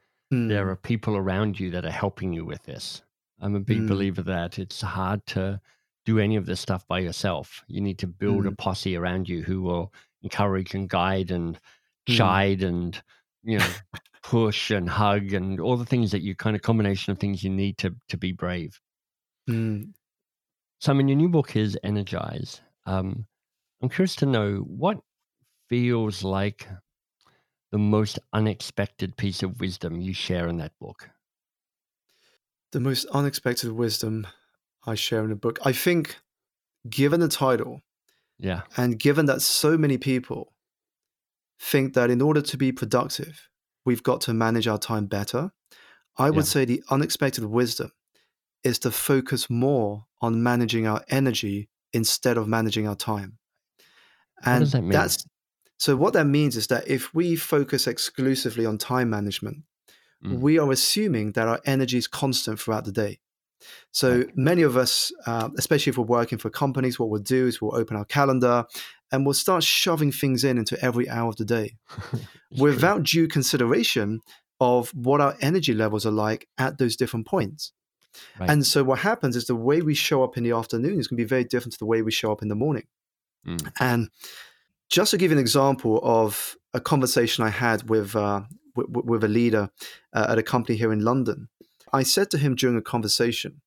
there 0.48 0.68
Mm, 0.68 0.70
are 0.70 0.76
people 0.76 1.16
around 1.16 1.58
you 1.58 1.70
that 1.70 1.84
are 1.84 1.90
helping 1.90 2.32
you 2.32 2.44
with 2.44 2.62
this. 2.62 3.02
I'm 3.40 3.54
a 3.54 3.60
big 3.60 3.84
Mm. 3.84 3.86
believer 3.86 4.22
that 4.22 4.58
it's 4.58 4.80
hard 4.80 5.26
to 5.26 5.60
do 6.04 6.18
any 6.18 6.36
of 6.36 6.46
this 6.46 6.60
stuff 6.60 6.86
by 6.86 7.00
yourself. 7.00 7.64
You 7.66 7.80
need 7.80 7.98
to 7.98 8.06
build 8.06 8.46
a 8.46 8.52
Mm. 8.52 8.56
posse 8.56 8.96
around 8.96 9.28
you 9.28 9.42
who 9.42 9.62
will 9.62 9.92
encourage 10.22 10.74
and 10.74 10.88
guide 10.88 11.30
and 11.30 11.58
Mm. 12.08 12.46
chide 12.46 12.62
and 12.62 13.00
you 13.42 13.58
know 13.58 13.76
push 14.22 14.70
and 14.70 14.88
hug 14.88 15.32
and 15.32 15.60
all 15.60 15.76
the 15.76 15.84
things 15.84 16.12
that 16.12 16.22
you 16.22 16.34
kind 16.34 16.56
of 16.56 16.62
combination 16.62 17.10
of 17.12 17.18
things 17.18 17.42
you 17.44 17.50
need 17.50 17.78
to 17.78 17.94
to 18.08 18.16
be 18.16 18.32
brave. 18.32 18.80
mm. 19.48 19.92
Simon, 20.80 21.08
your 21.08 21.16
new 21.16 21.28
book 21.28 21.56
is 21.56 21.78
Energize. 21.82 22.60
Um, 22.86 23.26
I'm 23.82 23.88
curious 23.88 24.16
to 24.16 24.26
know 24.26 24.58
what 24.60 25.00
feels 25.68 26.22
like 26.22 26.68
the 27.72 27.78
most 27.78 28.18
unexpected 28.32 29.16
piece 29.16 29.42
of 29.42 29.60
wisdom 29.60 30.00
you 30.00 30.14
share 30.14 30.48
in 30.48 30.56
that 30.58 30.72
book. 30.80 31.10
The 32.72 32.80
most 32.80 33.06
unexpected 33.06 33.72
wisdom 33.72 34.26
I 34.86 34.94
share 34.94 35.22
in 35.24 35.30
the 35.30 35.36
book. 35.36 35.58
I 35.64 35.72
think, 35.72 36.16
given 36.88 37.20
the 37.20 37.28
title 37.28 37.82
Yeah. 38.38 38.62
and 38.76 38.98
given 38.98 39.26
that 39.26 39.42
so 39.42 39.76
many 39.76 39.98
people 39.98 40.52
think 41.58 41.94
that 41.94 42.10
in 42.10 42.20
order 42.20 42.42
to 42.42 42.56
be 42.56 42.70
productive, 42.72 43.48
we've 43.84 44.02
got 44.02 44.20
to 44.22 44.34
manage 44.34 44.66
our 44.68 44.78
time 44.78 45.06
better, 45.06 45.50
I 46.18 46.30
would 46.30 46.44
Yeah. 46.44 46.50
say 46.50 46.64
the 46.64 46.82
unexpected 46.90 47.44
wisdom 47.44 47.92
is 48.62 48.78
to 48.80 48.90
focus 48.90 49.48
more 49.50 50.06
on 50.20 50.42
managing 50.42 50.86
our 50.86 51.04
energy 51.08 51.68
instead 51.92 52.36
of 52.36 52.46
managing 52.48 52.86
our 52.86 52.96
time. 52.96 53.38
What 54.44 54.58
does 54.60 54.72
that 54.72 54.82
mean? 54.82 54.90
that's 54.90 55.26
so 55.78 55.96
what 55.96 56.12
that 56.14 56.26
means 56.26 56.56
is 56.56 56.66
that 56.68 56.88
if 56.88 57.14
we 57.14 57.36
focus 57.36 57.86
exclusively 57.86 58.66
on 58.66 58.78
time 58.78 59.10
management, 59.10 59.64
Mm. 60.24 60.40
we 60.40 60.58
are 60.58 60.70
assuming 60.70 61.32
that 61.32 61.46
our 61.46 61.60
energy 61.64 61.98
is 61.98 62.06
constant 62.06 62.58
throughout 62.58 62.84
the 62.84 62.92
day. 62.92 63.20
So 63.90 64.24
many 64.34 64.62
of 64.62 64.76
us, 64.76 65.12
uh, 65.26 65.50
especially 65.58 65.90
if 65.90 65.98
we're 65.98 66.04
working 66.04 66.38
for 66.38 66.50
companies, 66.50 66.98
what 66.98 67.08
we'll 67.08 67.22
do 67.22 67.46
is 67.46 67.60
we'll 67.60 67.74
open 67.74 67.96
our 67.96 68.04
calendar 68.04 68.64
and 69.10 69.24
we'll 69.24 69.34
start 69.34 69.64
shoving 69.64 70.12
things 70.12 70.44
in 70.44 70.58
into 70.58 70.80
every 70.84 71.08
hour 71.08 71.28
of 71.28 71.36
the 71.36 71.44
day 71.44 71.76
without 72.58 73.02
due 73.02 73.28
consideration 73.28 74.20
of 74.60 74.90
what 74.90 75.20
our 75.20 75.36
energy 75.40 75.74
levels 75.74 76.06
are 76.06 76.12
like 76.12 76.48
at 76.58 76.78
those 76.78 76.96
different 76.96 77.26
points. 77.26 77.72
Right. 78.38 78.48
And 78.48 78.66
so 78.66 78.84
what 78.84 79.00
happens 79.00 79.36
is 79.36 79.46
the 79.46 79.54
way 79.54 79.82
we 79.82 79.94
show 79.94 80.22
up 80.22 80.36
in 80.36 80.44
the 80.44 80.52
afternoon 80.52 80.98
is 80.98 81.08
going 81.08 81.18
to 81.18 81.24
be 81.24 81.28
very 81.28 81.44
different 81.44 81.72
to 81.74 81.78
the 81.78 81.86
way 81.86 82.02
we 82.02 82.10
show 82.10 82.32
up 82.32 82.42
in 82.42 82.48
the 82.48 82.54
morning. 82.54 82.86
Mm. 83.46 83.72
And 83.80 84.08
just 84.88 85.10
to 85.10 85.18
give 85.18 85.32
an 85.32 85.38
example 85.38 86.00
of 86.02 86.56
a 86.74 86.80
conversation 86.80 87.44
I 87.44 87.50
had 87.50 87.88
with 87.88 88.14
uh, 88.14 88.42
with, 88.74 88.86
with 88.88 89.24
a 89.24 89.28
leader 89.28 89.70
uh, 90.12 90.26
at 90.28 90.38
a 90.38 90.42
company 90.42 90.76
here 90.76 90.92
in 90.92 91.00
London, 91.00 91.48
I 91.92 92.02
said 92.02 92.30
to 92.30 92.38
him 92.38 92.54
during 92.54 92.76
a 92.76 92.82
conversation, 92.82 93.62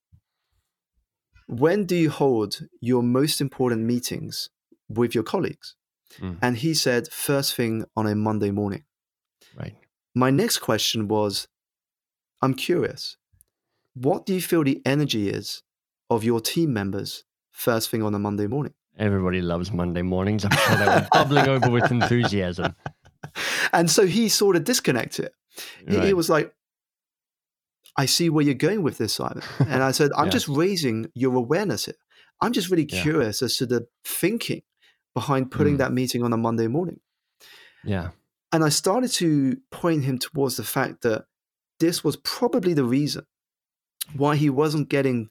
"When 1.48 1.86
do 1.86 1.96
you 1.96 2.10
hold 2.10 2.68
your 2.80 3.04
most 3.04 3.42
important 3.42 3.82
meetings 3.82 4.50
with 4.88 5.14
your 5.16 5.24
colleagues?" 5.24 5.76
Mm. 6.20 6.38
And 6.42 6.58
he 6.58 6.74
said, 6.74 7.08
first 7.12 7.54
thing 7.56 7.86
on 7.96 8.08
a 8.08 8.16
Monday 8.16 8.52
morning." 8.52 8.84
Right. 9.56 9.76
My 10.16 10.32
next 10.32 10.60
question 10.60 11.08
was, 11.08 11.48
"I'm 12.42 12.54
curious, 12.54 13.18
what 13.94 14.26
do 14.26 14.34
you 14.34 14.42
feel 14.42 14.64
the 14.64 14.82
energy 14.86 15.30
is 15.30 15.64
of 16.10 16.24
your 16.24 16.40
team 16.40 16.74
members 16.74 17.26
first 17.52 17.90
thing 17.90 18.04
on 18.04 18.16
a 18.16 18.20
Monday 18.20 18.48
morning?" 18.48 18.74
Everybody 19.00 19.42
loves 19.42 19.72
Monday 19.72 20.02
mornings. 20.02 20.44
I'm 20.46 20.52
sure 20.52 20.76
they 20.78 20.86
were 20.86 21.08
bubbling 21.14 21.48
over 21.48 21.70
with 21.72 21.90
enthusiasm. 21.92 22.76
and 23.74 23.90
so 23.90 24.06
he 24.06 24.30
sort 24.30 24.56
of 24.56 24.64
disconnected. 24.66 25.30
He, 25.88 26.00
he 26.00 26.14
was 26.14 26.30
like, 26.30 26.54
I 27.98 28.06
see 28.06 28.30
where 28.30 28.44
you're 28.46 28.54
going 28.56 28.84
with 28.84 28.98
this, 28.98 29.14
Simon. 29.14 29.42
And 29.60 29.82
I 29.84 29.92
said, 29.92 30.12
I'm 30.18 30.26
Yeah. 30.26 30.32
just 30.32 30.48
raising 30.48 31.10
your 31.16 31.36
awareness 31.36 31.86
here. 31.86 31.96
I'm 32.42 32.52
just 32.54 32.70
really 32.70 32.88
Yeah. 32.90 33.02
curious 33.02 33.42
as 33.42 33.58
to 33.58 33.66
the 33.66 33.88
thinking 34.06 34.62
behind 35.16 35.52
putting 35.52 35.76
Mm. 35.76 35.80
that 35.80 35.94
meeting 35.94 36.24
on 36.24 36.32
a 36.34 36.38
Monday 36.38 36.68
morning. 36.68 37.00
Yeah. 37.84 38.12
And 38.52 38.64
I 38.64 38.70
started 38.70 39.12
to 39.14 39.58
point 39.72 40.04
him 40.04 40.18
towards 40.20 40.56
the 40.58 40.64
fact 40.64 41.02
that 41.02 41.26
this 41.80 42.04
was 42.04 42.16
probably 42.18 42.74
the 42.74 42.84
reason 42.84 43.26
why 44.16 44.36
he 44.36 44.50
wasn't 44.50 44.90
getting 44.90 45.30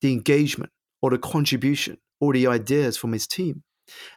the 0.00 0.12
engagement 0.12 0.70
or 1.00 1.10
the 1.10 1.18
contribution 1.18 1.98
or 2.22 2.32
the 2.32 2.46
ideas 2.46 2.96
from 2.96 3.12
his 3.12 3.26
team. 3.26 3.54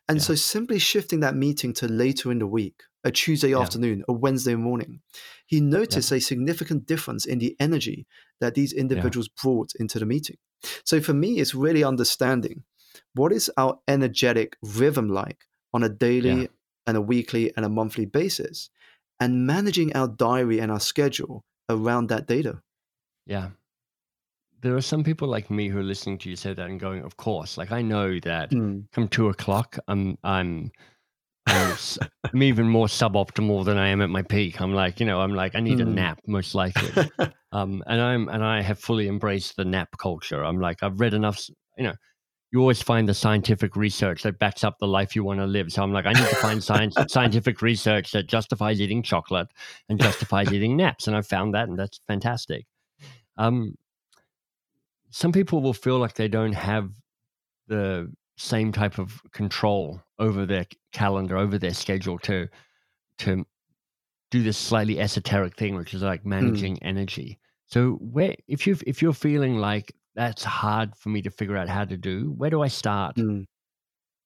And 0.07 0.17
Yeah. 0.19 0.25
so 0.27 0.35
simply 0.35 0.79
shifting 0.79 1.21
that 1.21 1.35
meeting 1.35 1.73
to 1.79 1.87
later 1.87 2.31
in 2.31 2.39
the 2.39 2.47
week, 2.59 2.77
a 3.03 3.11
Tuesday 3.11 3.49
Yeah. 3.49 3.61
afternoon, 3.63 4.03
a 4.07 4.13
Wednesday 4.13 4.55
morning, 4.55 5.01
he 5.47 5.59
noticed 5.59 6.11
a 6.11 6.19
significant 6.21 6.85
difference 6.85 7.25
in 7.25 7.39
the 7.39 7.55
energy 7.59 8.05
that 8.41 8.53
these 8.53 8.73
individuals 8.73 9.27
brought 9.41 9.71
into 9.81 9.97
the 9.99 10.05
meeting. 10.05 10.37
So 10.83 11.01
for 11.01 11.13
me, 11.13 11.29
it's 11.41 11.55
really 11.65 11.83
understanding 11.83 12.63
what 13.13 13.31
is 13.33 13.51
our 13.57 13.73
energetic 13.87 14.49
rhythm 14.61 15.07
like 15.09 15.41
on 15.73 15.83
a 15.83 15.89
daily 15.89 16.41
Yeah. 16.41 16.47
and 16.87 16.95
a 16.97 17.01
weekly 17.01 17.51
and 17.55 17.65
a 17.65 17.69
monthly 17.69 18.05
basis 18.05 18.69
and 19.19 19.47
managing 19.47 19.89
our 19.93 20.07
diary 20.07 20.59
and 20.59 20.71
our 20.71 20.79
schedule 20.79 21.43
around 21.69 22.09
that 22.09 22.27
data. 22.27 22.61
Yeah. 23.25 23.49
There 24.65 24.75
are 24.75 24.81
some 24.81 25.03
people 25.03 25.27
like 25.27 25.51
me 25.51 25.69
who 25.69 25.77
are 25.77 25.83
listening 25.83 26.17
to 26.17 26.29
you 26.31 26.35
say 26.35 26.51
that 26.55 26.67
and 26.67 26.79
going, 26.79 27.03
of 27.03 27.17
course. 27.17 27.55
Like 27.55 27.71
I 27.71 27.83
know 27.83 28.19
that 28.21 28.49
Mm. 28.51 28.85
come 28.93 29.07
two 29.07 29.29
o'clock, 29.29 29.77
I'm 29.87 30.17
I'm 30.23 30.71
I'm, 31.45 31.75
I'm 32.33 32.41
even 32.41 32.67
more 32.67 32.87
suboptimal 32.87 33.63
than 33.63 33.77
I 33.77 33.89
am 33.89 34.01
at 34.01 34.09
my 34.09 34.23
peak. 34.23 34.59
I'm 34.59 34.73
like, 34.73 34.99
you 34.99 35.05
know, 35.05 35.21
I'm 35.21 35.35
like, 35.35 35.55
I 35.55 35.59
need 35.59 35.81
a 35.81 35.85
Mm. 35.85 35.93
nap, 35.93 36.19
most 36.25 36.55
likely. 36.55 36.91
um, 37.51 37.83
and 37.85 38.01
I'm 38.01 38.27
and 38.27 38.43
I 38.43 38.63
have 38.63 38.79
fully 38.79 39.07
embraced 39.07 39.55
the 39.55 39.65
nap 39.65 39.89
culture. 39.99 40.43
I'm 40.43 40.59
like, 40.59 40.81
I've 40.81 40.99
read 40.99 41.13
enough. 41.13 41.47
You 41.77 41.83
know, 41.83 41.93
you 42.51 42.59
always 42.59 42.81
find 42.81 43.07
the 43.07 43.13
scientific 43.13 43.75
research 43.75 44.23
that 44.23 44.39
backs 44.39 44.63
up 44.63 44.79
the 44.79 44.87
life 44.87 45.15
you 45.15 45.23
want 45.23 45.41
to 45.41 45.45
live. 45.45 45.71
So 45.71 45.83
I'm 45.83 45.93
like, 45.93 46.07
I 46.07 46.13
need 46.13 46.31
to 46.31 46.35
find 46.37 46.63
science 46.63 46.97
scientific 47.07 47.61
research 47.61 48.13
that 48.13 48.25
justifies 48.25 48.81
eating 48.81 49.03
chocolate 49.03 49.49
and 49.89 49.99
justifies 49.99 50.51
eating 50.51 50.75
naps, 50.75 51.05
and 51.07 51.15
I 51.15 51.21
found 51.21 51.53
that, 51.53 51.69
and 51.69 51.77
that's 51.77 51.99
fantastic. 52.07 52.65
Um, 53.37 53.75
some 55.15 55.31
people 55.31 55.61
will 55.61 55.73
feel 55.73 55.97
like 55.97 56.15
they 56.15 56.27
don't 56.27 56.51
have 56.51 56.91
the 57.69 58.11
same 58.35 58.73
type 58.73 58.97
of 58.97 59.21
control 59.31 60.01
over 60.19 60.45
their 60.45 60.65
calendar, 60.91 61.37
over 61.37 61.57
their 61.57 61.73
schedule 61.73 62.19
to 62.19 62.49
to 63.19 63.45
do 64.29 64.43
this 64.43 64.57
slightly 64.57 64.99
esoteric 64.99 65.55
thing, 65.55 65.75
which 65.75 65.93
is 65.93 66.01
like 66.01 66.25
managing 66.25 66.83
energy. 66.83 67.39
So 67.67 67.91
where 67.93 68.35
if 68.49 68.67
you 68.67 68.75
if 68.85 69.01
you're 69.01 69.13
feeling 69.13 69.55
like 69.55 69.95
that's 70.15 70.43
hard 70.43 70.97
for 70.97 71.07
me 71.07 71.21
to 71.21 71.29
figure 71.29 71.55
out 71.55 71.69
how 71.69 71.85
to 71.85 71.95
do, 71.95 72.33
where 72.35 72.49
do 72.49 72.61
I 72.61 72.67
start 72.67 73.15
Mm. 73.15 73.45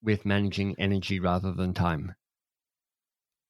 with 0.02 0.26
managing 0.26 0.74
energy 0.80 1.20
rather 1.20 1.54
than 1.54 1.76
time? 1.76 2.16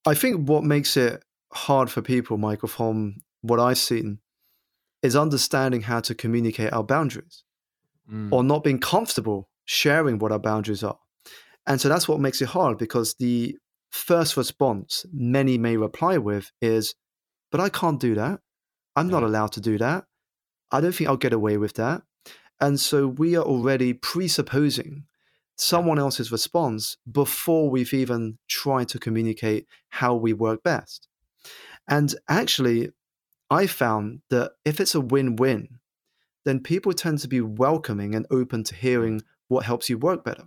I 0.06 0.13
think 0.13 0.49
what 0.49 0.65
makes 0.65 0.97
it 0.97 1.23
hard 1.54 1.89
for 1.89 2.02
people, 2.02 2.38
Michael, 2.38 2.67
from 2.67 3.21
what 3.41 3.62
I've 3.62 3.78
seen, 3.78 4.19
is 5.01 5.15
understanding 5.15 5.83
how 5.83 5.99
to 6.01 6.15
communicate 6.15 6.73
our 6.73 6.83
boundaries 6.83 7.43
Mm, 8.12 8.29
or 8.31 8.43
not 8.43 8.63
being 8.63 8.79
comfortable 8.79 9.49
sharing 9.65 10.17
what 10.17 10.31
our 10.31 10.39
boundaries 10.39 10.83
are. 10.83 10.97
And 11.67 11.79
so 11.79 11.89
that's 11.89 12.07
what 12.07 12.19
makes 12.19 12.41
it 12.41 12.49
hard 12.49 12.77
because 12.77 13.15
the 13.19 13.57
first 13.91 14.35
response 14.35 15.05
many 15.13 15.57
may 15.57 15.77
reply 15.77 16.17
with 16.17 16.51
is, 16.62 16.95
But 17.51 17.62
I 17.62 17.69
can't 17.69 17.99
do 17.99 18.15
that. 18.15 18.39
I'm 18.95 19.07
not 19.09 19.23
allowed 19.23 19.51
to 19.53 19.62
do 19.62 19.77
that. 19.77 20.05
I 20.71 20.81
don't 20.81 20.93
think 20.93 21.09
I'll 21.09 21.17
get 21.17 21.33
away 21.33 21.57
with 21.57 21.73
that. 21.75 22.03
And 22.59 22.79
so 22.79 23.07
we 23.07 23.35
are 23.35 23.43
already 23.43 23.93
presupposing 23.93 25.05
someone 25.55 25.99
else's 25.99 26.31
response 26.31 26.97
before 27.09 27.69
we've 27.69 27.93
even 27.93 28.38
tried 28.47 28.89
to 28.89 28.99
communicate 28.99 29.67
how 29.89 30.15
we 30.15 30.33
work 30.33 30.63
best. 30.63 31.07
And 31.88 32.13
actually, 32.29 32.91
I 33.49 33.67
found 33.67 34.21
that 34.29 34.51
if 34.65 34.79
it's 34.79 34.95
a 34.95 35.01
win 35.01 35.35
win, 35.35 35.79
then 36.45 36.59
people 36.59 36.93
tend 36.93 37.19
to 37.19 37.27
be 37.27 37.41
welcoming 37.41 38.15
and 38.15 38.25
open 38.31 38.63
to 38.65 38.75
hearing 38.75 39.19
mm. 39.19 39.23
what 39.47 39.65
helps 39.65 39.89
you 39.89 39.97
work 39.97 40.23
better. 40.23 40.45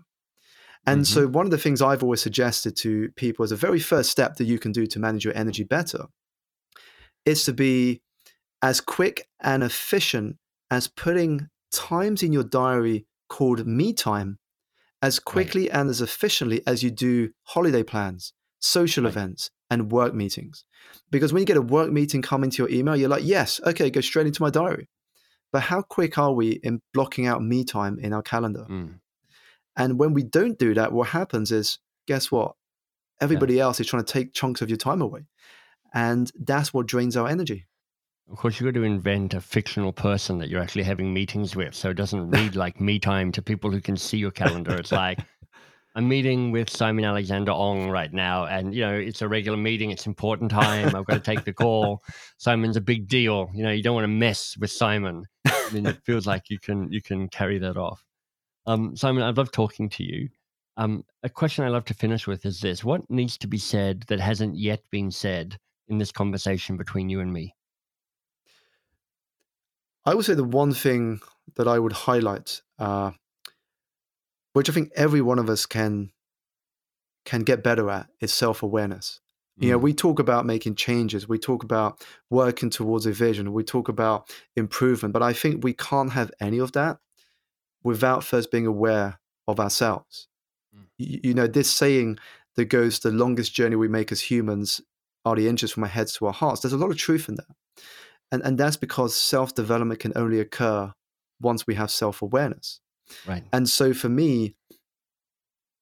And 0.84 1.06
so, 1.06 1.22
mm-hmm. 1.22 1.32
one 1.32 1.46
of 1.46 1.52
the 1.52 1.58
things 1.58 1.80
I've 1.80 2.02
always 2.02 2.20
suggested 2.20 2.74
to 2.78 3.10
people 3.14 3.44
as 3.44 3.52
a 3.52 3.56
very 3.56 3.78
first 3.78 4.10
step 4.10 4.36
that 4.36 4.46
you 4.46 4.58
can 4.58 4.72
do 4.72 4.84
to 4.86 4.98
manage 4.98 5.24
your 5.24 5.36
energy 5.36 5.62
better 5.62 6.06
is 7.24 7.44
to 7.44 7.52
be 7.52 8.02
as 8.62 8.80
quick 8.80 9.28
and 9.40 9.62
efficient 9.62 10.38
as 10.70 10.88
putting 10.88 11.48
times 11.70 12.22
in 12.22 12.32
your 12.32 12.42
diary 12.42 13.06
called 13.28 13.66
me 13.66 13.92
time 13.92 14.38
as 15.00 15.18
quickly 15.18 15.70
and 15.70 15.88
as 15.88 16.00
efficiently 16.00 16.62
as 16.66 16.82
you 16.82 16.90
do 16.90 17.30
holiday 17.44 17.82
plans, 17.82 18.32
social 18.60 19.04
Right. 19.04 19.10
events, 19.10 19.50
and 19.72 19.90
work 19.90 20.12
meetings. 20.12 20.64
Because 21.10 21.32
when 21.32 21.40
you 21.40 21.46
get 21.46 21.56
a 21.56 21.62
work 21.62 21.90
meeting 21.90 22.20
come 22.20 22.44
into 22.44 22.62
your 22.62 22.70
email, 22.70 22.94
you're 22.94 23.08
like, 23.08 23.24
yes, 23.24 23.58
okay, 23.64 23.88
go 23.88 24.02
straight 24.02 24.26
into 24.26 24.42
my 24.42 24.50
diary. 24.50 24.88
But 25.50 25.62
how 25.62 25.80
quick 25.80 26.18
are 26.18 26.32
we 26.32 26.60
in 26.62 26.82
blocking 26.92 27.26
out 27.26 27.42
me 27.42 27.64
time 27.64 27.98
in 27.98 28.12
our 28.12 28.22
calendar? 28.22 28.66
Mm, 28.68 29.00
And 29.76 29.98
when 29.98 30.12
we 30.12 30.24
don't 30.24 30.58
do 30.58 30.74
that, 30.74 30.92
what 30.92 31.08
happens 31.08 31.50
is, 31.50 31.78
guess 32.06 32.30
what? 32.30 32.54
Everybody 33.20 33.58
else 33.60 33.80
is 33.80 33.86
trying 33.86 34.04
to 34.04 34.12
take 34.12 34.34
chunks 34.34 34.60
of 34.60 34.68
your 34.68 34.76
time 34.76 35.00
away. 35.00 35.26
And 35.94 36.30
that's 36.38 36.74
what 36.74 36.86
drains 36.86 37.16
our 37.16 37.28
energy. 37.28 37.66
Of 38.30 38.36
course, 38.36 38.60
you've 38.60 38.72
got 38.72 38.78
to 38.78 38.84
invent 38.84 39.34
a 39.34 39.40
fictional 39.40 39.92
person 39.92 40.38
that 40.38 40.48
you're 40.48 40.60
actually 40.62 40.84
having 40.84 41.12
meetings 41.14 41.56
with, 41.56 41.74
so 41.74 41.90
it 41.90 41.94
doesn't 41.94 42.30
read 42.36 42.56
like 42.56 42.80
me 42.80 42.98
time 42.98 43.32
to 43.32 43.42
people 43.42 43.70
who 43.70 43.80
can 43.80 43.96
see 43.96 44.18
your 44.18 44.30
calendar. 44.30 44.76
It's 44.76 44.92
like 44.92 45.18
I'm 45.94 46.08
meeting 46.08 46.52
with 46.52 46.70
Simon 46.70 47.04
Alexander 47.04 47.52
Ong 47.52 47.90
right 47.90 48.12
now, 48.12 48.46
and 48.46 48.74
you 48.74 48.80
know 48.80 48.94
it's 48.94 49.20
a 49.20 49.28
regular 49.28 49.58
meeting. 49.58 49.90
It's 49.90 50.06
important 50.06 50.50
time. 50.50 50.94
I've 50.96 51.04
got 51.04 51.14
to 51.14 51.20
take 51.20 51.44
the 51.44 51.52
call. 51.52 52.02
Simon's 52.38 52.78
a 52.78 52.80
big 52.80 53.08
deal. 53.08 53.50
You 53.52 53.62
know 53.62 53.70
you 53.70 53.82
don't 53.82 53.94
want 53.94 54.04
to 54.04 54.08
mess 54.08 54.56
with 54.58 54.70
Simon. 54.70 55.26
I 55.46 55.68
mean, 55.72 55.86
it 55.86 55.98
feels 56.04 56.26
like 56.26 56.48
you 56.48 56.58
can 56.58 56.90
you 56.90 57.02
can 57.02 57.28
carry 57.28 57.58
that 57.58 57.76
off. 57.76 58.02
Um, 58.66 58.96
Simon, 58.96 59.22
I've 59.22 59.36
loved 59.36 59.52
talking 59.52 59.90
to 59.90 60.04
you. 60.04 60.28
Um, 60.78 61.04
a 61.22 61.28
question 61.28 61.64
I 61.64 61.68
love 61.68 61.84
to 61.86 61.94
finish 61.94 62.26
with 62.26 62.46
is 62.46 62.60
this: 62.60 62.82
What 62.82 63.08
needs 63.10 63.36
to 63.38 63.46
be 63.46 63.58
said 63.58 64.04
that 64.08 64.18
hasn't 64.18 64.56
yet 64.56 64.80
been 64.90 65.10
said 65.10 65.58
in 65.88 65.98
this 65.98 66.12
conversation 66.12 66.78
between 66.78 67.10
you 67.10 67.20
and 67.20 67.30
me? 67.30 67.54
I 70.04 70.14
would 70.14 70.24
say 70.24 70.34
the 70.34 70.42
one 70.42 70.72
thing 70.72 71.20
that 71.56 71.68
I 71.68 71.78
would 71.78 71.92
highlight, 71.92 72.62
uh, 72.78 73.12
which 74.52 74.68
I 74.68 74.72
think 74.72 74.90
every 74.94 75.20
one 75.20 75.38
of 75.38 75.48
us 75.48 75.66
can 75.66 76.12
can 77.24 77.42
get 77.42 77.62
better 77.62 77.88
at, 77.90 78.08
is 78.20 78.32
self 78.32 78.62
awareness. 78.62 79.20
You 79.58 79.70
know, 79.70 79.78
Mm, 79.78 79.82
we 79.82 79.92
talk 79.94 80.18
about 80.18 80.46
making 80.46 80.74
changes, 80.76 81.28
we 81.28 81.38
talk 81.38 81.62
about 81.62 82.04
working 82.30 82.70
towards 82.70 83.06
a 83.06 83.12
vision, 83.12 83.52
we 83.52 83.62
talk 83.64 83.88
about 83.88 84.34
improvement, 84.56 85.12
but 85.12 85.22
I 85.22 85.32
think 85.34 85.62
we 85.62 85.74
can't 85.74 86.12
have 86.12 86.32
any 86.40 86.58
of 86.58 86.72
that 86.72 86.98
without 87.84 88.24
first 88.24 88.50
being 88.50 88.66
aware 88.66 89.20
of 89.46 89.60
ourselves. 89.60 90.28
Mm. 90.74 90.86
Y- 90.98 91.20
You 91.24 91.34
know, 91.34 91.46
this 91.46 91.70
saying 91.70 92.18
that 92.56 92.66
goes, 92.66 92.98
the 93.00 93.10
longest 93.10 93.54
journey 93.54 93.76
we 93.76 93.88
make 93.88 94.10
as 94.12 94.22
humans 94.22 94.80
are 95.24 95.36
the 95.36 95.48
inches 95.48 95.70
from 95.72 95.84
our 95.84 95.88
heads 95.90 96.14
to 96.14 96.26
our 96.26 96.32
hearts. 96.32 96.60
There's 96.62 96.72
a 96.72 96.78
lot 96.78 96.90
of 96.90 96.96
truth 96.96 97.28
in 97.28 97.36
that. 97.36 97.46
And, 98.32 98.42
and 98.42 98.58
that's 98.58 98.76
because 98.76 99.14
self 99.14 99.54
development 99.54 100.00
can 100.00 100.12
only 100.16 100.40
occur 100.40 100.92
once 101.40 101.66
we 101.66 101.74
have 101.76 101.90
self 101.90 102.22
awareness. 102.22 102.80
Right. 103.26 103.44
And 103.52 103.68
so 103.68 103.92
for 103.92 104.08
me, 104.08 104.54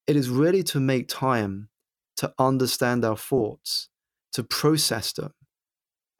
it 0.06 0.16
is 0.16 0.28
really 0.28 0.62
to 0.64 0.80
make 0.80 1.08
time 1.08 1.68
to 2.16 2.32
understand 2.38 3.04
our 3.04 3.16
thoughts, 3.16 3.88
to 4.32 4.42
process 4.42 5.12
them, 5.12 5.32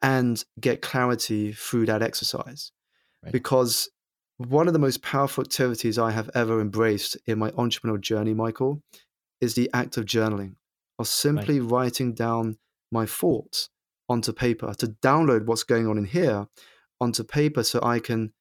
and 0.01 0.43
get 0.59 0.81
clarity 0.81 1.51
through 1.51 1.85
that 1.85 2.01
exercise. 2.01 2.71
Right. 3.23 3.31
Because 3.31 3.89
one 4.37 4.67
of 4.67 4.73
the 4.73 4.79
most 4.79 5.03
powerful 5.03 5.43
activities 5.43 5.99
I 5.99 6.11
have 6.11 6.29
ever 6.33 6.59
embraced 6.59 7.17
in 7.27 7.37
my 7.37 7.51
entrepreneurial 7.51 8.01
journey, 8.01 8.33
Michael, 8.33 8.81
is 9.39 9.53
the 9.53 9.69
act 9.73 9.97
of 9.97 10.05
journaling, 10.05 10.55
of 10.97 11.07
simply 11.07 11.59
writing 11.59 12.13
down 12.13 12.57
my 12.91 13.05
thoughts 13.05 13.69
onto 14.09 14.33
paper, 14.33 14.73
to 14.75 14.87
download 14.87 15.45
what's 15.45 15.63
going 15.63 15.87
on 15.87 15.97
in 15.97 16.05
here 16.05 16.47
onto 16.99 17.23
paper 17.23 17.63
so 17.63 17.79
I 17.81 17.99
can 17.99 18.33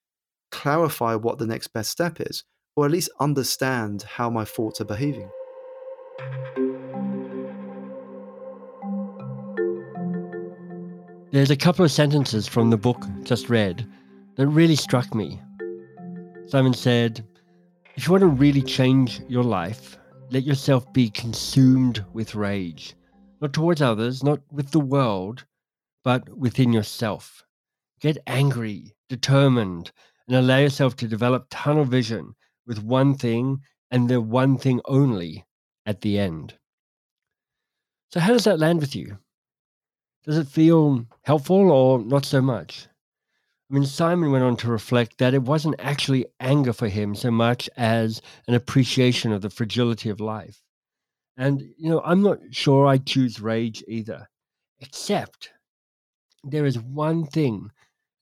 clarify 0.50 1.14
what 1.14 1.38
the 1.38 1.46
next 1.46 1.68
best 1.68 1.90
step 1.90 2.20
is, 2.20 2.44
or 2.76 2.86
at 2.86 2.92
least 2.92 3.10
understand 3.20 4.02
how 4.02 4.30
my 4.30 4.44
thoughts 4.44 4.80
are 4.80 4.84
behaving. 4.84 5.30
There's 11.32 11.50
a 11.50 11.56
couple 11.56 11.84
of 11.84 11.92
sentences 11.92 12.48
from 12.48 12.70
the 12.70 12.76
book 12.76 13.04
just 13.22 13.48
read 13.48 13.86
that 14.36 14.48
really 14.48 14.76
struck 14.76 15.14
me. 15.14 15.40
Simon 16.48 16.74
said, 16.74 17.24
If 17.94 18.06
you 18.06 18.12
want 18.12 18.22
to 18.22 18.28
really 18.28 18.62
change 18.62 19.20
your 19.28 19.44
life, 19.44 19.96
let 20.30 20.42
yourself 20.42 20.92
be 20.92 21.08
consumed 21.10 22.04
with 22.12 22.34
rage, 22.34 22.96
not 23.40 23.52
towards 23.52 23.80
others, 23.80 24.24
not 24.24 24.40
with 24.50 24.70
the 24.72 24.80
world, 24.80 25.44
but 26.02 26.28
within 26.36 26.72
yourself. 26.72 27.44
Get 28.00 28.18
angry, 28.26 28.96
determined, 29.08 29.92
and 30.26 30.36
allow 30.36 30.58
yourself 30.58 30.96
to 30.96 31.08
develop 31.08 31.46
tunnel 31.50 31.84
vision 31.84 32.34
with 32.70 32.84
one 32.84 33.14
thing 33.14 33.60
and 33.90 34.08
the 34.08 34.20
one 34.20 34.56
thing 34.56 34.80
only 34.84 35.44
at 35.84 36.02
the 36.02 36.20
end. 36.20 36.54
So, 38.12 38.20
how 38.20 38.32
does 38.32 38.44
that 38.44 38.60
land 38.60 38.80
with 38.80 38.94
you? 38.94 39.18
Does 40.24 40.38
it 40.38 40.46
feel 40.46 41.04
helpful 41.22 41.72
or 41.72 41.98
not 41.98 42.24
so 42.24 42.40
much? 42.40 42.86
I 43.68 43.74
mean, 43.74 43.86
Simon 43.86 44.30
went 44.30 44.44
on 44.44 44.56
to 44.58 44.70
reflect 44.70 45.18
that 45.18 45.34
it 45.34 45.42
wasn't 45.42 45.80
actually 45.80 46.26
anger 46.38 46.72
for 46.72 46.86
him 46.86 47.16
so 47.16 47.32
much 47.32 47.68
as 47.76 48.22
an 48.46 48.54
appreciation 48.54 49.32
of 49.32 49.42
the 49.42 49.50
fragility 49.50 50.08
of 50.08 50.20
life. 50.20 50.62
And, 51.36 51.62
you 51.76 51.90
know, 51.90 52.02
I'm 52.04 52.22
not 52.22 52.38
sure 52.52 52.86
I 52.86 52.98
choose 52.98 53.40
rage 53.40 53.82
either, 53.88 54.28
except 54.78 55.50
there 56.44 56.66
is 56.66 56.78
one 56.78 57.26
thing, 57.26 57.72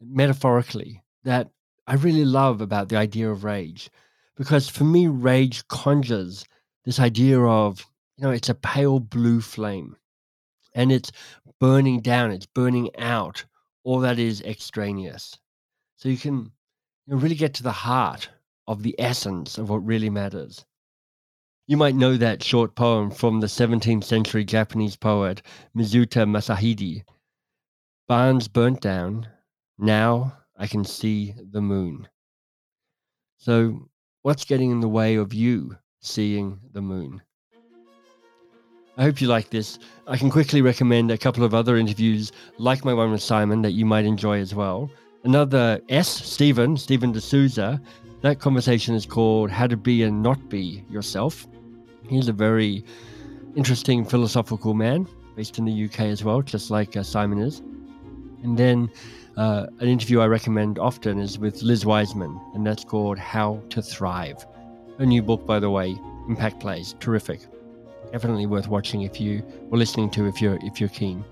metaphorically, 0.01 1.03
that 1.25 1.51
I 1.87 1.97
really 1.97 2.25
love 2.25 2.63
about 2.63 2.89
the 2.89 2.97
idea 2.97 3.31
of 3.31 3.45
rage. 3.45 3.91
Because 4.39 4.69
for 4.69 4.85
me, 4.85 5.09
rage 5.09 5.67
conjures 5.69 6.47
this 6.85 6.99
idea 6.99 7.41
of 7.41 7.85
you 8.17 8.25
know, 8.25 8.31
it's 8.31 8.49
a 8.49 8.55
pale 8.55 8.99
blue 8.99 9.41
flame 9.41 9.97
and 10.75 10.91
it's 10.91 11.13
burning 11.61 12.01
down, 12.01 12.31
it's 12.31 12.47
burning 12.47 12.91
out 12.97 13.45
all 13.85 14.01
that 14.01 14.19
is 14.19 14.43
extraneous. 14.43 15.39
So 15.97 16.09
you 16.09 16.17
can 16.17 16.53
you 17.07 17.17
really 17.17 17.35
get 17.35 17.55
to 17.55 17.63
the 17.63 17.73
heart 17.73 18.29
of 18.67 18.83
the 18.83 18.95
essence 18.99 19.59
of 19.59 19.71
what 19.71 19.85
really 19.85 20.11
matters. 20.11 20.65
You 21.67 21.77
might 21.77 21.95
know 21.95 22.17
that 22.17 22.43
short 22.43 22.75
poem 22.75 23.11
from 23.11 23.41
the 23.41 23.47
17th 23.47 24.05
century 24.05 24.45
Japanese 24.45 24.97
poet 24.97 25.43
Mizuta 25.77 26.27
Masahide. 26.27 27.03
Barns 28.07 28.49
burnt 28.49 28.81
down, 28.81 29.29
now 29.79 30.39
I 30.57 30.67
can 30.67 30.85
see 30.85 31.35
the 31.51 31.61
moon. 31.61 32.09
So, 33.37 33.89
what's 34.23 34.45
getting 34.45 34.71
in 34.71 34.81
the 34.81 34.89
way 34.89 35.17
of 35.17 35.33
you 35.33 35.77
seeing 36.01 36.59
the 36.73 36.83
moon? 36.83 37.23
I 38.97 39.03
hope 39.03 39.21
you 39.21 39.29
like 39.29 39.51
this. 39.51 39.79
I 40.09 40.17
can 40.17 40.29
quickly 40.29 40.61
recommend 40.61 41.11
a 41.11 41.19
couple 41.19 41.45
of 41.45 41.55
other 41.55 41.77
interviews, 41.77 42.33
like 42.59 42.85
my 42.85 42.93
one 42.93 43.13
with 43.13 43.23
Simon, 43.23 43.63
that 43.63 43.71
you 43.73 43.87
might 43.87 44.05
enjoy 44.05 44.41
as 44.41 44.55
well. 44.55 44.91
Another 45.23 45.81
S, 45.89 46.09
Stephen, 46.09 46.77
Stephen 46.77 47.13
D'Souza. 47.13 47.81
That 48.23 48.41
conversation 48.41 48.97
is 48.97 49.07
called 49.07 49.51
How 49.51 49.69
to 49.69 49.77
Be 49.77 50.03
and 50.03 50.21
Not 50.21 50.49
Be 50.49 50.85
Yourself. 50.91 51.47
He's 52.09 52.27
a 52.27 52.33
very 52.33 52.85
interesting 53.55 54.05
philosophical 54.05 54.75
man 54.75 55.07
based 55.37 55.59
in 55.59 55.65
the 55.65 55.85
UK 55.85 56.01
as 56.01 56.25
well, 56.25 56.43
just 56.43 56.69
like 56.69 56.97
uh, 56.97 57.05
Simon 57.05 57.39
is. 57.39 57.61
And 58.43 58.59
then 58.59 58.91
uh, 59.39 59.67
an 59.81 59.89
interview 59.89 60.21
I 60.21 60.27
recommend 60.27 60.79
often 60.79 61.19
is 61.19 61.39
with 61.39 61.63
Liz 61.63 61.87
Wiseman, 61.87 62.39
and 62.55 62.67
that's 62.67 62.85
called 62.85 63.19
How 63.19 63.63
to 63.71 63.81
Thrive. 63.81 64.45
A 64.99 65.07
new 65.07 65.23
book, 65.23 65.47
by 65.47 65.61
the 65.61 65.71
way, 65.71 65.97
Impact 66.29 66.61
Players, 66.61 66.95
terrific 67.01 67.41
definitely 68.13 68.47
worth 68.47 68.69
watching 68.69 69.03
if 69.03 69.21
you 69.21 69.43
or 69.71 69.79
listening 69.79 70.11
to 70.11 70.27
if 70.27 70.41
you're 70.41 70.59
if 70.63 70.81
you're 70.81 70.89
keen. 70.89 71.25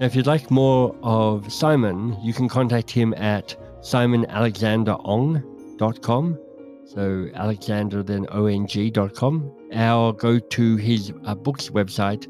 Now, 0.00 0.06
if 0.06 0.16
you'd 0.16 0.26
like 0.26 0.50
more 0.50 0.96
of 1.02 1.52
Simon, 1.52 2.16
you 2.22 2.32
can 2.32 2.48
contact 2.48 2.90
him 2.90 3.12
at 3.14 3.54
simonalexanderong.com. 3.80 6.38
So 6.86 7.28
Alexander 7.34 8.02
then 8.02 8.26
ong.com. 8.26 9.52
Or 9.72 10.12
go 10.12 10.38
to 10.38 10.76
his 10.76 11.10
uh, 11.24 11.34
books 11.34 11.70
website, 11.70 12.28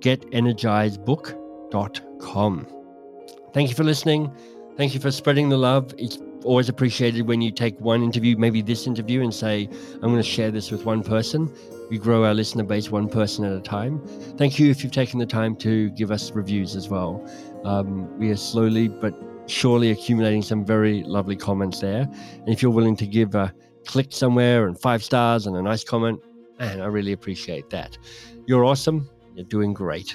getenergizedbook.com. 0.00 2.75
Thank 3.56 3.70
you 3.70 3.74
for 3.74 3.84
listening. 3.84 4.30
Thank 4.76 4.92
you 4.92 5.00
for 5.00 5.10
spreading 5.10 5.48
the 5.48 5.56
love. 5.56 5.94
It's 5.96 6.18
always 6.44 6.68
appreciated 6.68 7.26
when 7.26 7.40
you 7.40 7.50
take 7.50 7.80
one 7.80 8.02
interview, 8.02 8.36
maybe 8.36 8.60
this 8.60 8.86
interview, 8.86 9.22
and 9.22 9.32
say, 9.32 9.66
I'm 9.94 10.10
going 10.10 10.16
to 10.16 10.22
share 10.22 10.50
this 10.50 10.70
with 10.70 10.84
one 10.84 11.02
person. 11.02 11.50
We 11.88 11.96
grow 11.96 12.26
our 12.26 12.34
listener 12.34 12.64
base 12.64 12.90
one 12.90 13.08
person 13.08 13.46
at 13.46 13.52
a 13.52 13.60
time. 13.62 14.06
Thank 14.36 14.58
you 14.58 14.68
if 14.70 14.84
you've 14.84 14.92
taken 14.92 15.18
the 15.18 15.24
time 15.24 15.56
to 15.56 15.88
give 15.92 16.10
us 16.10 16.32
reviews 16.32 16.76
as 16.76 16.90
well. 16.90 17.26
Um, 17.64 18.18
we 18.18 18.28
are 18.28 18.36
slowly 18.36 18.88
but 18.88 19.14
surely 19.46 19.90
accumulating 19.90 20.42
some 20.42 20.62
very 20.62 21.02
lovely 21.04 21.34
comments 21.34 21.80
there. 21.80 22.02
And 22.02 22.48
if 22.50 22.60
you're 22.60 22.70
willing 22.70 22.96
to 22.96 23.06
give 23.06 23.34
a 23.34 23.54
click 23.86 24.08
somewhere 24.10 24.66
and 24.66 24.78
five 24.78 25.02
stars 25.02 25.46
and 25.46 25.56
a 25.56 25.62
nice 25.62 25.82
comment, 25.82 26.20
man, 26.58 26.82
I 26.82 26.88
really 26.88 27.12
appreciate 27.12 27.70
that. 27.70 27.96
You're 28.46 28.66
awesome. 28.66 29.08
You're 29.34 29.46
doing 29.46 29.72
great. 29.72 30.14